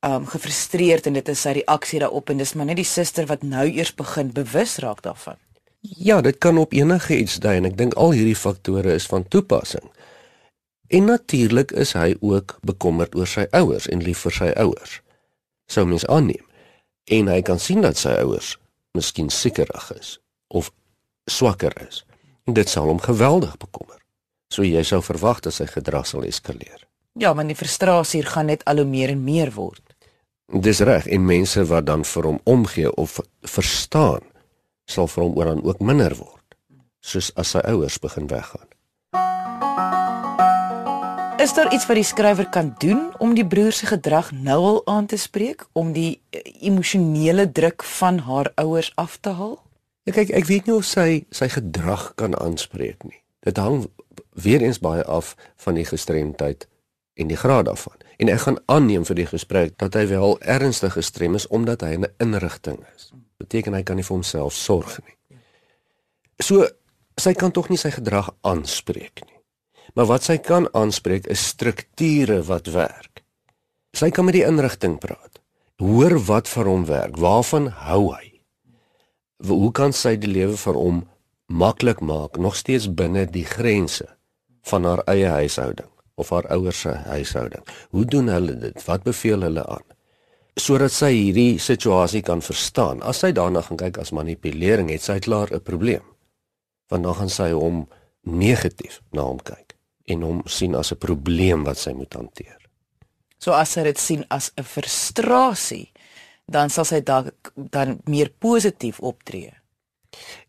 um 0.01 0.25
gefrustreerd 0.25 1.05
en 1.05 1.19
dit 1.19 1.27
is 1.29 1.41
sy 1.45 1.59
reaksie 1.59 1.99
daarop 2.01 2.31
en 2.31 2.39
dis 2.41 2.53
maar 2.57 2.71
net 2.71 2.79
die 2.79 2.87
suster 2.87 3.27
wat 3.29 3.43
nou 3.45 3.67
eers 3.69 3.93
begin 3.95 4.31
bewus 4.33 4.79
raak 4.81 5.03
daarvan? 5.05 5.37
Ja, 5.81 6.21
dit 6.21 6.37
kan 6.37 6.57
op 6.57 6.73
enige 6.73 7.17
iets 7.17 7.39
dui 7.41 7.55
en 7.57 7.69
ek 7.69 7.77
dink 7.77 7.93
al 7.97 8.15
hierdie 8.17 8.37
faktore 8.37 8.93
is 8.93 9.05
van 9.09 9.27
toepassing. 9.27 9.85
En 10.91 11.07
natuurlik 11.09 11.71
is 11.71 11.93
hy 11.97 12.15
ook 12.19 12.57
bekommerd 12.67 13.15
oor 13.15 13.29
sy 13.29 13.45
ouers 13.55 13.87
en 13.87 14.03
lief 14.03 14.25
vir 14.25 14.35
sy 14.35 14.49
ouers. 14.61 14.99
Sou 15.71 15.85
mens 15.87 16.05
aanneem. 16.05 16.43
En 17.09 17.29
hy 17.31 17.41
kan 17.41 17.59
sien 17.59 17.81
dat 17.81 17.97
sy 17.97 18.13
ouers 18.21 18.57
miskien 18.97 19.29
siekerig 19.29 19.91
is 19.95 20.17
of 20.47 20.71
swakker 21.25 21.73
is. 21.87 22.03
Dit 22.45 22.69
sal 22.69 22.87
hom 22.89 22.99
geweldig 22.99 23.57
bekommer. 23.57 23.99
So 24.49 24.63
jy 24.63 24.83
sou 24.83 25.01
verwag 25.05 25.39
dat 25.45 25.53
sy 25.53 25.67
gedrag 25.69 26.07
sal 26.07 26.25
eskaleer. 26.27 26.87
Ja, 27.19 27.33
maar 27.33 27.47
die 27.47 27.55
frustrasie 27.55 28.23
gaan 28.23 28.49
net 28.51 28.65
al 28.65 28.81
hoe 28.81 28.87
meer 28.87 29.11
en 29.13 29.23
meer 29.23 29.51
word. 29.55 29.83
Dis 30.51 30.79
reg 30.79 31.07
en 31.07 31.25
mense 31.25 31.63
wat 31.69 31.85
dan 31.87 32.03
vir 32.07 32.27
hom 32.27 32.39
omgee 32.43 32.91
of 32.99 33.19
verstaan, 33.47 34.23
sal 34.87 35.07
vir 35.07 35.23
hom 35.23 35.37
oor 35.37 35.53
dan 35.53 35.63
ook 35.63 35.79
minder 35.79 36.15
word, 36.19 36.57
soos 36.99 37.31
as 37.39 37.53
sy 37.55 37.63
ouers 37.71 37.99
begin 38.03 38.27
weggaan. 38.27 38.67
Is 41.41 41.55
daar 41.57 41.71
iets 41.73 41.87
wat 41.89 41.97
die 41.97 42.05
skrywer 42.05 42.49
kan 42.49 42.75
doen 42.77 43.07
om 43.17 43.31
die 43.33 43.47
broer 43.47 43.73
se 43.73 43.87
gedrag 43.89 44.31
nou 44.31 44.59
al 44.61 44.81
aan 44.85 45.07
te 45.09 45.17
spreek 45.17 45.63
om 45.73 45.89
die 45.95 46.19
eh, 46.29 46.43
emosionele 46.67 47.47
druk 47.51 47.83
van 47.97 48.19
haar 48.27 48.51
ouers 48.61 48.91
af 48.95 49.17
te 49.17 49.29
haal? 49.29 49.57
Ja 50.09 50.13
kyk, 50.15 50.31
ek 50.33 50.47
weet 50.49 50.65
nie 50.65 50.73
of 50.73 50.85
sy 50.89 51.25
sy 51.29 51.47
gedrag 51.53 52.11
kan 52.17 52.33
aanspreek 52.33 53.03
nie. 53.05 53.19
Dit 53.45 53.59
hang 53.61 53.85
weer 54.33 54.61
eens 54.61 54.79
baie 54.81 55.03
af 55.05 55.35
van 55.61 55.77
die 55.77 55.85
gestremdheid 55.85 56.67
en 57.21 57.29
die 57.29 57.37
graad 57.37 57.67
daarvan. 57.69 57.97
En 58.17 58.29
ek 58.33 58.45
gaan 58.45 58.57
aanneem 58.65 59.05
vir 59.05 59.19
die 59.21 59.27
gesprek 59.29 59.77
dat 59.81 59.97
hy 59.97 60.07
wel 60.09 60.39
ernstig 60.41 60.95
gestrem 60.97 61.37
is 61.37 61.47
omdat 61.47 61.85
hy 61.85 61.97
'n 61.97 62.09
inrigting 62.17 62.79
is. 62.95 63.11
Beteken 63.37 63.73
hy 63.73 63.83
kan 63.83 63.95
nie 63.95 64.05
vir 64.05 64.15
homself 64.15 64.53
sorg 64.53 64.99
nie. 65.05 65.37
So 66.39 66.67
sy 67.17 67.33
kan 67.33 67.51
tog 67.51 67.69
nie 67.69 67.77
sy 67.77 67.91
gedrag 67.91 68.29
aanspreek 68.41 69.21
nie. 69.25 69.39
Maar 69.93 70.05
wat 70.05 70.23
sy 70.23 70.37
kan 70.37 70.67
aanspreek 70.73 71.27
is 71.27 71.47
strukture 71.47 72.41
wat 72.43 72.67
werk. 72.67 73.23
Sy 73.93 74.09
kan 74.09 74.25
met 74.25 74.33
die 74.33 74.45
inrigting 74.45 74.99
praat. 74.99 75.39
Hoor 75.77 76.19
wat 76.25 76.47
vir 76.47 76.65
hom 76.65 76.85
werk. 76.85 77.17
Waarvan 77.17 77.67
hou 77.67 78.13
hy? 78.15 78.30
Hoe 79.47 79.71
kan 79.71 79.93
sy 79.93 80.15
die 80.21 80.29
lewe 80.29 80.57
vir 80.57 80.77
hom 80.77 80.99
maklik 81.49 82.01
maak 82.05 82.37
nog 82.37 82.55
steeds 82.55 82.85
binne 82.93 83.25
die 83.25 83.45
grense 83.45 84.05
van 84.69 84.85
haar 84.85 85.01
eie 85.09 85.31
huishouding 85.33 85.89
of 86.21 86.29
haar 86.29 86.45
ouers 86.53 86.83
se 86.85 86.93
huishouding? 87.09 87.63
Hoe 87.89 88.05
doen 88.05 88.29
hulle 88.29 88.55
dit? 88.61 88.85
Wat 88.85 89.03
beveel 89.03 89.41
hulle 89.47 89.65
aan? 89.65 89.87
Sodat 90.59 90.93
sy 90.93 91.09
hierdie 91.15 91.57
situasie 91.59 92.21
kan 92.21 92.43
verstaan. 92.45 93.01
As 93.01 93.23
sy 93.23 93.31
daarna 93.33 93.63
gaan 93.65 93.79
kyk 93.79 93.97
as 94.03 94.13
manipulering, 94.13 94.91
het 94.91 95.01
sy 95.01 95.17
klaar 95.19 95.49
'n 95.49 95.63
probleem. 95.63 96.03
Want 96.89 97.03
dan 97.03 97.15
gaan 97.15 97.29
sy 97.29 97.51
hom 97.51 97.87
negatief 98.21 99.01
na 99.11 99.21
hom 99.21 99.39
kyk 99.39 99.77
en 100.05 100.21
hom 100.21 100.41
sien 100.45 100.75
as 100.75 100.91
'n 100.91 100.97
probleem 100.97 101.63
wat 101.63 101.77
sy 101.77 101.93
moet 101.93 102.13
hanteer. 102.13 102.57
So 103.39 103.51
as 103.51 103.71
sy 103.73 103.83
dit 103.83 103.97
sien 103.97 104.25
as 104.29 104.51
'n 104.57 104.63
frustrasie, 104.63 105.91
dan 106.51 106.69
sal 106.69 106.85
sy 106.85 107.01
dalk 107.05 107.53
dan 107.55 107.99
meer 108.05 108.31
positief 108.39 108.99
optree. 108.99 109.53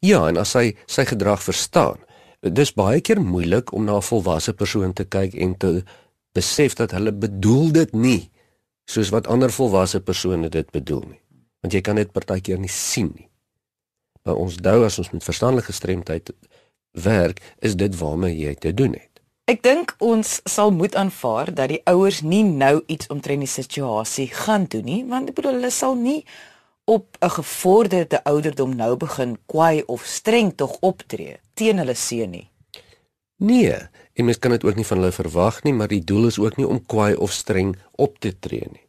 Ja, 0.03 0.27
en 0.29 0.41
as 0.43 0.55
sy 0.57 0.73
sy 0.91 1.05
gedrag 1.07 1.43
verstaan, 1.43 2.03
dis 2.43 2.75
baie 2.75 3.01
keer 3.01 3.21
moeilik 3.23 3.73
om 3.73 3.85
na 3.85 3.97
'n 3.97 4.09
volwasse 4.11 4.53
persoon 4.53 4.93
te 4.93 5.05
kyk 5.05 5.35
en 5.35 5.57
te 5.57 5.85
besef 6.35 6.75
dat 6.75 6.91
hulle 6.91 7.13
bedoel 7.13 7.73
dit 7.73 7.93
nie 7.93 8.31
soos 8.85 9.11
wat 9.15 9.27
ander 9.27 9.53
volwasse 9.53 10.01
persone 10.01 10.49
dit 10.49 10.71
bedoel 10.71 11.05
nie. 11.07 11.21
Want 11.63 11.73
jy 11.73 11.81
kan 11.81 11.97
dit 11.97 12.13
partykeer 12.13 12.59
nie 12.59 12.73
sien 12.73 13.13
nie. 13.15 13.29
Maar 14.25 14.35
ons 14.35 14.57
dou 14.57 14.85
as 14.85 14.99
ons 14.99 15.11
met 15.11 15.25
verstandelike 15.25 15.67
gestremdheid 15.67 16.31
werk, 16.91 17.41
is 17.59 17.77
dit 17.77 17.97
waarmee 17.99 18.37
jy 18.37 18.55
te 18.55 18.75
doen 18.75 18.93
het. 18.93 19.12
Ek 19.53 19.61
dink 19.61 19.91
ons 20.01 20.39
sal 20.49 20.71
moet 20.73 20.95
aanvaar 20.97 21.51
dat 21.53 21.69
die 21.69 21.83
ouers 21.91 22.23
nie 22.25 22.41
nou 22.47 22.79
iets 22.89 23.11
omtrent 23.13 23.45
die 23.45 23.51
situasie 23.51 24.31
gaan 24.33 24.65
doen 24.73 24.87
nie, 24.89 25.03
want 25.05 25.29
ek 25.29 25.37
bedoel 25.37 25.59
hulle 25.59 25.71
sal 25.75 25.93
nie 25.99 26.23
op 26.89 27.19
'n 27.21 27.35
gevorderde 27.37 28.23
ouderdom 28.25 28.73
nou 28.77 28.97
begin 28.97 29.37
kwaai 29.53 29.85
of 29.87 30.07
streng 30.09 30.57
tog 30.57 30.79
optree 30.81 31.37
teen 31.55 31.79
hulle 31.79 31.95
seun 31.95 32.31
nie. 32.31 32.49
Nee, 33.37 33.77
en 34.15 34.25
mens 34.25 34.39
kan 34.39 34.51
dit 34.51 34.65
ook 34.65 34.77
nie 34.77 34.89
van 34.89 34.99
hulle 34.99 35.13
verwag 35.13 35.63
nie, 35.65 35.73
maar 35.73 35.89
die 35.89 36.05
doel 36.05 36.27
is 36.27 36.39
ook 36.39 36.57
nie 36.57 36.67
om 36.67 36.87
kwaai 36.87 37.15
of 37.15 37.33
streng 37.33 37.77
op 37.93 38.19
te 38.19 38.39
tree 38.39 38.69
nie. 38.73 38.87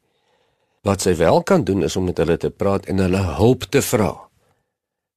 Wat 0.84 1.02
sy 1.02 1.16
wel 1.16 1.44
kan 1.44 1.64
doen 1.64 1.84
is 1.84 1.96
om 1.96 2.06
met 2.06 2.18
hulle 2.18 2.38
te 2.38 2.50
praat 2.50 2.86
en 2.86 2.98
hulle 2.98 3.24
hulp 3.36 3.64
te 3.64 3.82
vra 3.82 4.30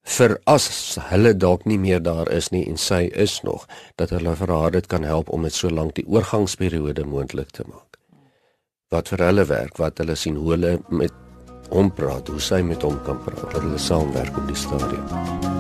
vir 0.07 0.37
as 0.47 0.69
hulle 1.11 1.35
dalk 1.35 1.66
nie 1.66 1.79
meer 1.83 2.01
daar 2.03 2.29
is 2.31 2.53
nie 2.55 2.62
en 2.71 2.79
sy 2.79 3.07
is 3.27 3.40
nog 3.42 3.66
dat 3.99 4.14
hulle 4.14 4.37
vir 4.38 4.53
haar 4.55 4.75
dit 4.79 4.87
kan 4.87 5.05
help 5.05 5.31
om 5.35 5.42
dit 5.42 5.55
so 5.55 5.71
lank 5.71 5.97
die 5.99 6.07
oorgangsperiode 6.07 7.05
moontlik 7.05 7.51
te 7.51 7.66
maak. 7.66 7.99
Wat 8.95 9.11
vir 9.11 9.25
hulle 9.27 9.45
werk, 9.51 9.81
wat 9.83 9.99
hulle 9.99 10.14
sien 10.14 10.38
hoe 10.38 10.53
hulle 10.55 10.77
met 10.88 11.12
hom 11.75 11.90
praat, 11.90 12.29
hoe 12.31 12.40
sy 12.40 12.61
met 12.62 12.85
hom 12.87 13.01
kan 13.03 13.19
praat, 13.25 13.49
dat 13.51 13.64
hulle 13.64 13.79
saamwerk 13.83 14.37
op 14.38 14.47
die 14.47 14.59
stadium. 14.59 15.07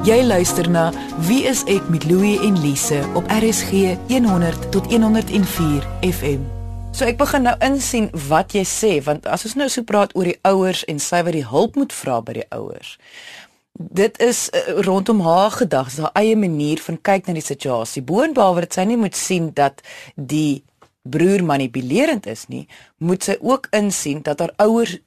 Jy 0.06 0.20
luister 0.22 0.68
na 0.70 0.92
Wie 1.26 1.42
is 1.50 1.64
ek 1.66 1.88
met 1.90 2.06
Louie 2.06 2.38
en 2.46 2.60
Lise 2.62 3.02
op 3.18 3.26
RSG 3.26 3.96
100 4.12 4.70
tot 4.70 4.86
104 4.92 5.88
FM. 6.06 6.46
So 6.94 7.04
ek 7.04 7.18
begin 7.18 7.44
nou 7.44 7.56
insien 7.66 8.06
wat 8.30 8.54
jy 8.56 8.62
sê 8.64 8.92
want 9.04 9.26
as 9.28 9.42
ons 9.44 9.58
nou 9.58 9.66
so 9.68 9.82
praat 9.84 10.14
oor 10.14 10.30
die 10.30 10.38
ouers 10.46 10.84
en 10.88 11.02
sy 11.02 11.18
wat 11.26 11.34
die 11.34 11.44
hulp 11.44 11.74
moet 11.76 11.92
vra 11.92 12.22
by 12.24 12.38
die 12.38 12.46
ouers 12.54 12.94
dit 13.78 14.20
is 14.20 14.50
uh, 14.50 14.80
rondom 14.86 15.20
haar 15.20 15.50
gedagtes, 15.50 15.98
haar 15.98 16.14
eie 16.14 16.36
manier 16.36 16.80
van 16.80 17.00
kyk 17.00 17.26
na 17.26 17.36
die 17.36 17.44
situasie. 17.44 18.02
Boonbehalwe 18.02 18.66
dat 18.66 18.78
sy 18.78 18.86
nie 18.88 19.00
moet 19.00 19.16
sien 19.16 19.50
dat 19.54 19.82
die 20.14 20.64
broer 21.06 21.44
manipulerend 21.44 22.26
is 22.26 22.46
nie, 22.48 22.66
moet 22.98 23.22
sy 23.22 23.36
ook 23.40 23.68
insien 23.76 24.22
dat 24.26 24.40
haar 24.42 24.54
ouers 24.62 24.98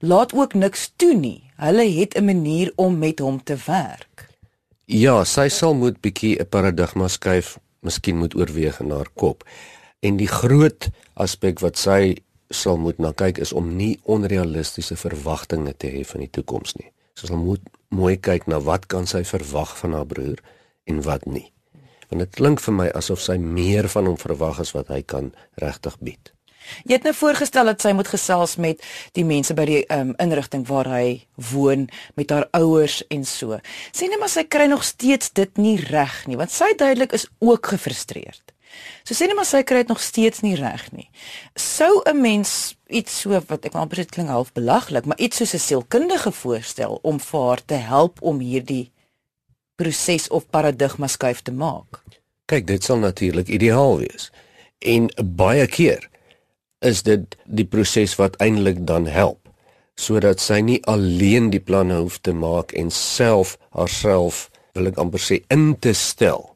laat 0.00 0.32
ook 0.34 0.54
niks 0.54 0.90
toe 0.96 1.14
nie. 1.14 1.42
Hulle 1.60 1.84
het 1.84 2.16
'n 2.16 2.24
manier 2.24 2.72
om 2.76 2.98
met 2.98 3.18
hom 3.18 3.42
te 3.42 3.56
werk. 3.66 4.28
Ja, 4.84 5.24
sy 5.24 5.48
sal 5.48 5.74
moet 5.74 6.00
bietjie 6.00 6.40
'n 6.40 6.48
paradigma 6.48 7.08
skuif, 7.08 7.58
miskien 7.80 8.16
moet 8.16 8.34
oorweeg 8.34 8.80
in 8.80 8.90
haar 8.90 9.08
kop. 9.14 9.44
En 10.00 10.16
die 10.16 10.26
groot 10.28 10.88
aspek 11.14 11.60
wat 11.60 11.78
sy 11.78 12.16
sal 12.50 12.76
moet 12.76 12.98
na 12.98 13.12
kyk 13.12 13.38
is 13.38 13.52
om 13.52 13.76
nie 13.76 13.98
onrealistiese 14.02 14.96
verwagtinge 14.96 15.76
te 15.76 15.86
hê 15.86 16.04
van 16.04 16.20
die 16.20 16.30
toekoms 16.30 16.74
nie. 16.74 16.90
Sy 17.14 17.26
sal 17.26 17.36
moet 17.36 17.60
mooi 17.90 18.16
kyk 18.16 18.46
na 18.46 18.60
wat 18.62 18.86
kan 18.90 19.06
sy 19.10 19.22
verwag 19.26 19.76
van 19.82 19.96
haar 19.98 20.06
broer 20.06 20.42
en 20.90 21.02
wat 21.06 21.26
nie. 21.26 21.50
Want 22.10 22.24
dit 22.24 22.36
klink 22.38 22.62
vir 22.62 22.74
my 22.74 22.90
asof 22.98 23.22
sy 23.22 23.36
meer 23.38 23.88
van 23.90 24.10
hom 24.10 24.18
verwag 24.18 24.60
as 24.62 24.74
wat 24.74 24.90
hy 24.90 25.02
kan 25.06 25.32
regtig 25.62 25.98
bied. 26.02 26.32
Jy 26.86 26.98
het 26.98 27.06
nou 27.06 27.14
voorgestel 27.16 27.70
dat 27.70 27.82
sy 27.82 27.92
moet 27.96 28.10
gesels 28.10 28.56
met 28.60 28.82
die 29.16 29.24
mense 29.26 29.54
by 29.58 29.64
die 29.66 29.80
um, 29.94 30.12
inrigting 30.22 30.66
waar 30.68 30.90
hy 30.92 31.22
woon 31.50 31.88
met 32.20 32.30
haar 32.30 32.46
ouers 32.56 33.00
en 33.10 33.24
so. 33.26 33.58
Sê 33.90 34.10
net 34.10 34.20
maar 34.22 34.32
sy 34.32 34.44
kry 34.46 34.68
nog 34.70 34.84
steeds 34.86 35.32
dit 35.34 35.58
nie 35.58 35.76
reg 35.80 36.22
nie, 36.30 36.38
want 36.38 36.54
sy 36.54 36.70
duidelik 36.78 37.16
is 37.16 37.26
ook 37.42 37.72
gefrustreerd. 37.74 38.54
So 39.04 39.14
sê 39.14 39.26
net 39.26 39.36
maar 39.36 39.48
sy 39.48 39.62
kry 39.66 39.82
dit 39.82 39.88
nog 39.88 40.02
steeds 40.02 40.42
nie 40.44 40.54
reg 40.54 40.92
nie. 40.92 41.10
Sou 41.54 42.02
'n 42.04 42.20
mens 42.20 42.76
iets 42.88 43.20
so 43.20 43.30
wat 43.48 43.64
ek 43.64 43.74
amper 43.74 43.96
dit 43.96 44.10
klink 44.10 44.28
half 44.28 44.52
belaglik, 44.52 45.04
maar 45.04 45.18
iets 45.18 45.36
soos 45.36 45.54
'n 45.54 45.58
sielkundige 45.58 46.32
voorstel 46.32 46.98
om 47.02 47.20
vir 47.20 47.40
haar 47.40 47.64
te 47.64 47.74
help 47.74 48.22
om 48.22 48.38
hierdie 48.38 48.92
proses 49.76 50.28
of 50.28 50.50
paradigma 50.50 51.06
skuif 51.06 51.40
te 51.42 51.52
maak. 51.52 52.02
Kyk, 52.46 52.66
dit 52.66 52.84
sal 52.84 52.98
natuurlik 52.98 53.48
ideaal 53.48 53.98
wees. 53.98 54.30
En 54.78 55.10
baie 55.24 55.66
keer 55.66 56.08
is 56.78 57.02
dit 57.02 57.36
die 57.44 57.64
proses 57.64 58.16
wat 58.16 58.36
eintlik 58.36 58.86
dan 58.86 59.06
help 59.06 59.38
sodat 60.00 60.40
sy 60.40 60.60
nie 60.64 60.78
alleen 60.88 61.50
die 61.52 61.60
planne 61.60 61.98
hoef 62.00 62.18
te 62.24 62.32
maak 62.32 62.72
en 62.72 62.90
self 62.90 63.58
haarself 63.76 64.48
wil 64.72 64.88
ek 64.88 65.00
amper 65.02 65.20
sê 65.20 65.42
in 65.52 65.74
te 65.76 65.92
stel 65.92 66.49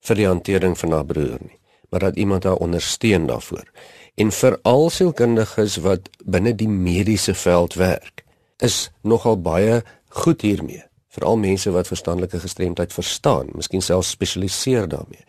vir 0.00 0.16
die 0.16 0.26
hantering 0.26 0.76
van 0.78 0.92
haar 0.92 1.06
broer 1.06 1.38
nie, 1.40 1.58
maar 1.90 2.00
dat 2.00 2.16
iemand 2.16 2.44
haar 2.44 2.60
ondersteun 2.62 3.26
daarvoor. 3.26 3.66
En 4.14 4.32
vir 4.32 4.58
al 4.62 4.90
sielkundiges 4.90 5.76
wat 5.84 6.08
binne 6.24 6.54
die 6.54 6.68
mediese 6.68 7.34
veld 7.34 7.74
werk, 7.74 8.24
is 8.58 8.90
nogal 9.02 9.40
baie 9.40 9.80
goed 10.22 10.42
hiermee. 10.44 10.82
Veral 11.10 11.40
mense 11.40 11.70
wat 11.74 11.90
verstandelike 11.90 12.38
gestremdheid 12.38 12.92
verstaan, 12.92 13.50
miskien 13.54 13.82
self 13.82 14.06
spesialiseer 14.06 14.88
daarmee 14.88 15.24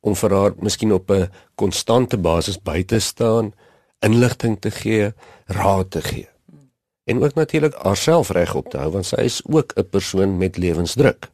om 0.00 0.14
vir 0.16 0.32
haar 0.32 0.54
miskien 0.64 0.92
op 0.96 1.10
'n 1.10 1.28
konstante 1.60 2.16
basis 2.16 2.56
by 2.56 2.82
te 2.82 2.98
staan, 2.98 3.52
inligting 4.00 4.60
te 4.60 4.70
gee, 4.70 5.12
raad 5.46 5.90
te 5.90 6.00
gee. 6.02 6.28
En 7.04 7.22
ook 7.22 7.34
natuurlik 7.34 7.74
haarself 7.74 8.30
reg 8.30 8.54
op 8.54 8.68
te 8.68 8.78
hou 8.78 8.90
want 8.90 9.06
sy 9.06 9.20
is 9.20 9.42
ook 9.44 9.72
'n 9.76 9.88
persoon 9.90 10.38
met 10.38 10.56
lewensdruk 10.56 11.28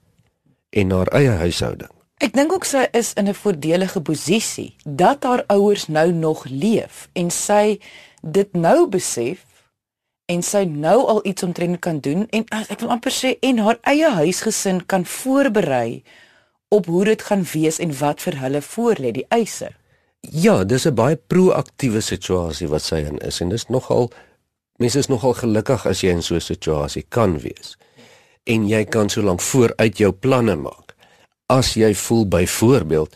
en 0.70 0.90
haar 0.90 1.07
eie 1.07 1.31
huishouding 1.31 1.95
Ek 2.16 2.33
dink 2.33 2.52
ook 2.55 2.64
sy 2.64 2.87
is 2.96 3.12
in 3.20 3.29
'n 3.29 3.35
voordelige 3.37 4.00
posisie 4.00 4.76
dat 4.85 5.22
haar 5.22 5.44
ouers 5.46 5.87
nou 5.87 6.12
nog 6.12 6.44
leef 6.48 7.09
en 7.12 7.31
sy 7.31 7.81
dit 8.22 8.52
nou 8.52 8.88
besef 8.88 9.44
en 10.24 10.42
sy 10.42 10.64
nou 10.64 11.07
al 11.07 11.20
iets 11.26 11.42
omtrent 11.42 11.79
kan 11.79 12.00
doen 12.00 12.26
en 12.31 12.44
ek 12.48 12.81
wil 12.81 12.88
amper 12.88 13.12
sê 13.12 13.37
en 13.40 13.59
haar 13.59 13.79
eie 13.83 14.11
huisgesin 14.11 14.87
kan 14.87 15.05
voorberei 15.05 16.02
op 16.68 16.87
hoe 16.87 17.05
dit 17.05 17.22
gaan 17.22 17.44
wees 17.52 17.79
en 17.79 17.98
wat 17.98 18.20
vir 18.20 18.38
hulle 18.40 18.62
voorlê 18.62 19.12
die 19.12 19.26
eise. 19.29 19.68
Ja, 20.20 20.64
dis 20.64 20.87
'n 20.87 20.94
baie 20.94 21.16
proaktiewe 21.16 22.00
situasie 22.00 22.68
wat 22.68 22.83
sy 22.83 22.96
in 22.96 23.18
is 23.18 23.40
en 23.40 23.48
dis 23.48 23.68
nogal 23.68 24.11
mense 24.79 24.98
is 24.98 25.09
nogal 25.09 25.35
gelukkig 25.35 25.87
as 25.87 26.00
jy 26.00 26.09
in 26.11 26.22
so 26.22 26.35
'n 26.35 26.40
situasie 26.40 27.05
kan 27.09 27.38
wees. 27.38 27.76
En 28.44 28.68
jy 28.68 28.85
kan 28.85 29.09
so 29.09 29.22
lank 29.22 29.40
vooruit 29.40 29.98
jou 29.98 30.12
planne 30.12 30.57
maak. 30.57 30.86
As 31.46 31.76
jy 31.78 31.94
voel 31.94 32.24
byvoorbeeld 32.26 33.14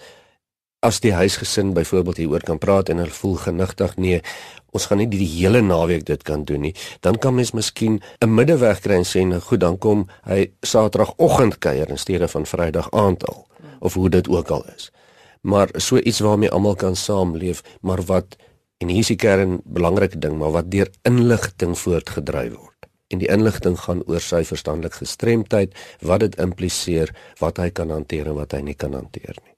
as 0.80 1.00
die 1.04 1.12
huisgesin 1.12 1.74
byvoorbeeld 1.76 2.16
hieroor 2.16 2.44
kan 2.46 2.58
praat 2.58 2.88
en 2.88 3.02
hulle 3.02 3.12
voel 3.12 3.34
genigtig 3.42 3.96
nee, 4.00 4.20
ons 4.72 4.86
gaan 4.88 5.00
nie 5.02 5.08
die 5.12 5.26
hele 5.26 5.60
naweek 5.60 6.06
dit 6.08 6.22
kan 6.24 6.46
doen 6.48 6.62
nie, 6.64 6.72
dan 7.04 7.18
kan 7.20 7.34
mens 7.36 7.52
miskien 7.52 8.00
'n 8.24 8.34
middeweg 8.34 8.80
kry 8.80 8.96
en 8.96 9.04
sê 9.04 9.26
nou 9.26 9.40
goed, 9.40 9.60
dan 9.60 9.78
kom 9.78 10.06
hy 10.24 10.52
Saterdagoggend 10.62 11.58
kuier 11.58 11.90
in 11.90 11.98
steede 11.98 12.28
van 12.28 12.46
Vrydag 12.46 12.88
aand 12.92 13.26
al 13.28 13.46
of 13.80 13.94
hoe 13.94 14.08
dit 14.08 14.28
ook 14.28 14.48
al 14.48 14.64
is. 14.76 14.90
Maar 15.42 15.68
so 15.76 15.96
iets 15.96 16.20
waarmee 16.20 16.50
almal 16.50 16.74
kan 16.74 16.96
saamleef, 16.96 17.62
maar 17.80 18.02
wat 18.02 18.36
en 18.78 18.88
hier 18.88 19.00
is 19.00 19.06
die 19.06 19.16
kern 19.16 19.60
belangrike 19.64 20.18
ding, 20.18 20.38
maar 20.38 20.50
wat 20.50 20.70
deur 20.70 20.88
inligting 21.02 21.78
voortgedryf 21.78 22.54
word. 22.54 22.69
En 23.10 23.18
die 23.18 23.30
inligting 23.30 23.74
gaan 23.74 24.04
oor 24.06 24.22
sy 24.22 24.44
verstandelike 24.46 25.02
gestremdheid, 25.02 25.74
wat 26.06 26.22
dit 26.22 26.36
impliseer, 26.38 27.10
wat 27.42 27.58
hy 27.58 27.70
kan 27.74 27.90
hanteer 27.90 28.30
en 28.30 28.36
wat 28.38 28.54
hy 28.54 28.60
nie 28.62 28.76
kan 28.78 28.94
hanteer 28.94 29.34
nie. 29.42 29.54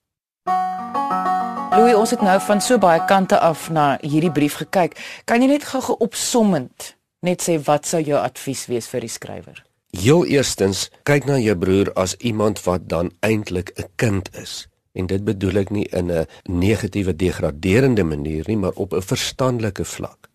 Louis, 1.72 1.96
ons 1.96 2.10
het 2.12 2.20
nou 2.24 2.38
van 2.46 2.60
so 2.64 2.80
baie 2.80 3.00
kante 3.08 3.38
af 3.40 3.68
na 3.72 3.98
hierdie 4.00 4.32
brief 4.32 4.58
gekyk. 4.60 4.96
Kan 5.28 5.44
jy 5.44 5.50
net 5.52 5.68
gou 5.68 5.96
opsommend 6.04 6.94
net 7.24 7.44
sê 7.44 7.58
wat 7.64 7.88
sou 7.88 8.00
jou 8.00 8.18
advies 8.20 8.66
wees 8.72 8.88
vir 8.92 9.04
die 9.04 9.12
skrywer? 9.12 9.62
Heel 9.96 10.24
eerstens, 10.32 10.88
kyk 11.08 11.28
na 11.28 11.36
jou 11.40 11.56
broer 11.56 11.92
as 12.00 12.16
iemand 12.24 12.60
wat 12.64 12.88
dan 12.88 13.12
eintlik 13.20 13.72
'n 13.76 13.88
kind 13.96 14.28
is. 14.36 14.68
En 14.92 15.06
dit 15.06 15.24
bedoel 15.24 15.56
ek 15.64 15.70
nie 15.70 15.88
in 15.92 16.10
'n 16.10 16.26
negatiewe 16.48 17.16
degraderende 17.16 18.04
manier 18.04 18.44
nie, 18.46 18.56
maar 18.56 18.76
op 18.76 18.92
'n 18.92 19.02
verstandelike 19.02 19.84
vlak. 19.84 20.28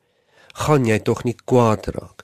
Gaan 0.54 0.86
jy 0.86 1.00
tog 1.00 1.24
nie 1.24 1.36
kwaad 1.46 1.86
raak 1.86 2.17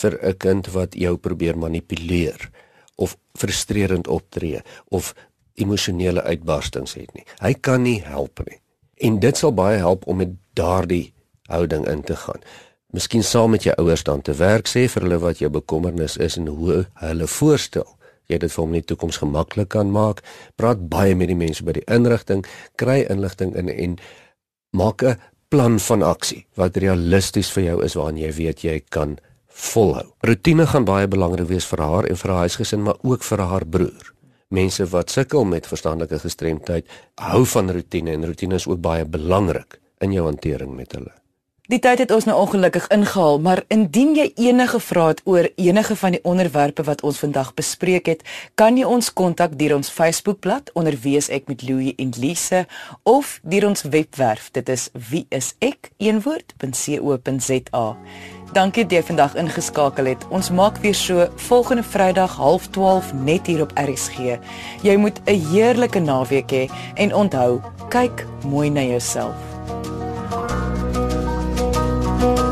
vir 0.00 0.18
'n 0.22 0.36
kind 0.36 0.66
wat 0.72 0.94
jou 0.94 1.16
probeer 1.16 1.58
manipuleer 1.58 2.50
of 2.96 3.16
frustrerend 3.34 4.08
optree 4.08 4.60
of 4.88 5.14
emosionele 5.54 6.22
uitbarstings 6.22 6.94
het 6.94 7.14
nie. 7.14 7.24
Hy 7.40 7.54
kan 7.54 7.82
nie 7.82 8.00
help 8.02 8.40
nie. 8.46 8.58
En 8.96 9.18
dit 9.20 9.36
sal 9.36 9.52
baie 9.52 9.78
help 9.78 10.06
om 10.06 10.16
met 10.16 10.28
daardie 10.54 11.12
houding 11.50 11.88
in 11.88 12.02
te 12.02 12.16
gaan. 12.16 12.40
Miskien 12.92 13.24
saam 13.24 13.50
met 13.50 13.62
jou 13.62 13.74
ouers 13.76 14.04
dan 14.04 14.22
te 14.22 14.34
werk 14.36 14.68
sê 14.68 14.88
vir 14.88 15.02
hulle 15.02 15.18
wat 15.18 15.38
jou 15.38 15.50
bekommernis 15.50 16.16
is 16.16 16.36
en 16.36 16.46
hoe 16.46 16.86
hulle 16.94 17.26
voorstel 17.26 17.88
jy 18.30 18.38
dit 18.38 18.52
vir 18.52 18.62
hom 18.62 18.72
in 18.72 18.80
die 18.80 18.88
toekoms 18.92 19.18
gemaklik 19.20 19.72
kan 19.74 19.90
maak. 19.92 20.22
Praat 20.56 20.88
baie 20.88 21.16
met 21.18 21.28
die 21.28 21.38
mense 21.38 21.64
by 21.66 21.76
die 21.76 21.86
inrigting, 21.90 22.44
kry 22.80 23.02
inligting 23.10 23.54
in 23.58 23.68
en 23.68 23.98
maak 24.72 25.02
'n 25.02 25.18
plan 25.48 25.78
van 25.78 26.02
aksie 26.02 26.46
wat 26.56 26.76
realisties 26.76 27.50
vir 27.52 27.62
jou 27.62 27.84
is 27.84 27.94
waaraan 27.94 28.16
jy 28.16 28.32
weet 28.32 28.64
jy 28.64 28.80
kan 28.88 29.18
volhou. 29.54 30.08
Rotine 30.20 30.66
gaan 30.66 30.84
baie 30.84 31.08
belangrik 31.08 31.48
wees 31.48 31.66
vir 31.66 31.84
haar 31.84 32.08
en 32.08 32.16
vir 32.16 32.30
haar 32.30 32.48
huisgesin, 32.48 32.82
maar 32.82 32.98
ook 33.02 33.22
vir 33.22 33.38
haar 33.38 33.66
broer 33.66 34.12
mense 34.52 34.86
wat 34.92 35.10
sukkel 35.10 35.44
met 35.48 35.66
verstandelike 35.66 36.20
gestremdheid 36.22 36.88
hou 37.20 37.42
van 37.54 37.72
rotine 37.72 38.12
en 38.12 38.28
rotine 38.28 38.60
is 38.60 38.68
ook 38.68 38.82
baie 38.84 39.08
belangrik 39.08 39.80
in 40.04 40.12
jou 40.12 40.26
hantering 40.28 40.74
met 40.76 40.92
hulle. 40.96 41.12
Die 41.70 41.78
tyd 41.78 42.00
het 42.02 42.10
ons 42.10 42.24
nou 42.26 42.34
ongelukkig 42.42 42.88
ingehaal, 42.90 43.36
maar 43.38 43.60
indien 43.70 44.16
jy 44.18 44.32
enige 44.34 44.80
vrae 44.82 45.12
het 45.12 45.20
oor 45.30 45.46
enige 45.54 45.94
van 45.96 46.10
die 46.16 46.20
onderwerpe 46.26 46.82
wat 46.82 47.02
ons 47.06 47.18
vandag 47.22 47.54
bespreek 47.54 48.06
het, 48.10 48.24
kan 48.58 48.74
jy 48.74 48.82
ons 48.82 49.12
kontak 49.14 49.54
deur 49.60 49.76
ons 49.76 49.86
Facebookblad 49.86 50.74
onder 50.74 50.98
Wees 51.04 51.30
ek 51.30 51.46
met 51.46 51.62
Louie 51.62 51.94
en 52.02 52.10
Lise 52.18 52.66
of 53.06 53.38
deur 53.46 53.68
ons 53.68 53.82
webwerf. 53.82 54.50
Dit 54.50 54.68
is 54.74 54.90
wieisek.co.za. 54.90 55.62
Dankie 58.52 58.82
dat 58.82 58.92
jy 58.98 59.02
vandag 59.12 59.38
ingeskakel 59.38 60.04
het. 60.10 60.26
Ons 60.34 60.50
maak 60.50 60.82
weer 60.82 60.98
so 60.98 61.30
volgende 61.46 61.86
Vrydag 61.86 62.42
12:30 62.42 63.14
net 63.22 63.46
hier 63.46 63.62
op 63.62 63.70
RSG. 63.78 64.18
Jy 64.82 64.96
moet 64.96 65.20
'n 65.24 65.38
heerlike 65.54 66.00
naweek 66.00 66.50
hê 66.50 66.66
he, 66.66 66.74
en 66.94 67.14
onthou, 67.14 67.60
kyk 67.88 68.26
mooi 68.42 68.70
na 68.70 68.82
jouself. 68.82 69.52
Thank 72.22 72.38
you. 72.38 72.51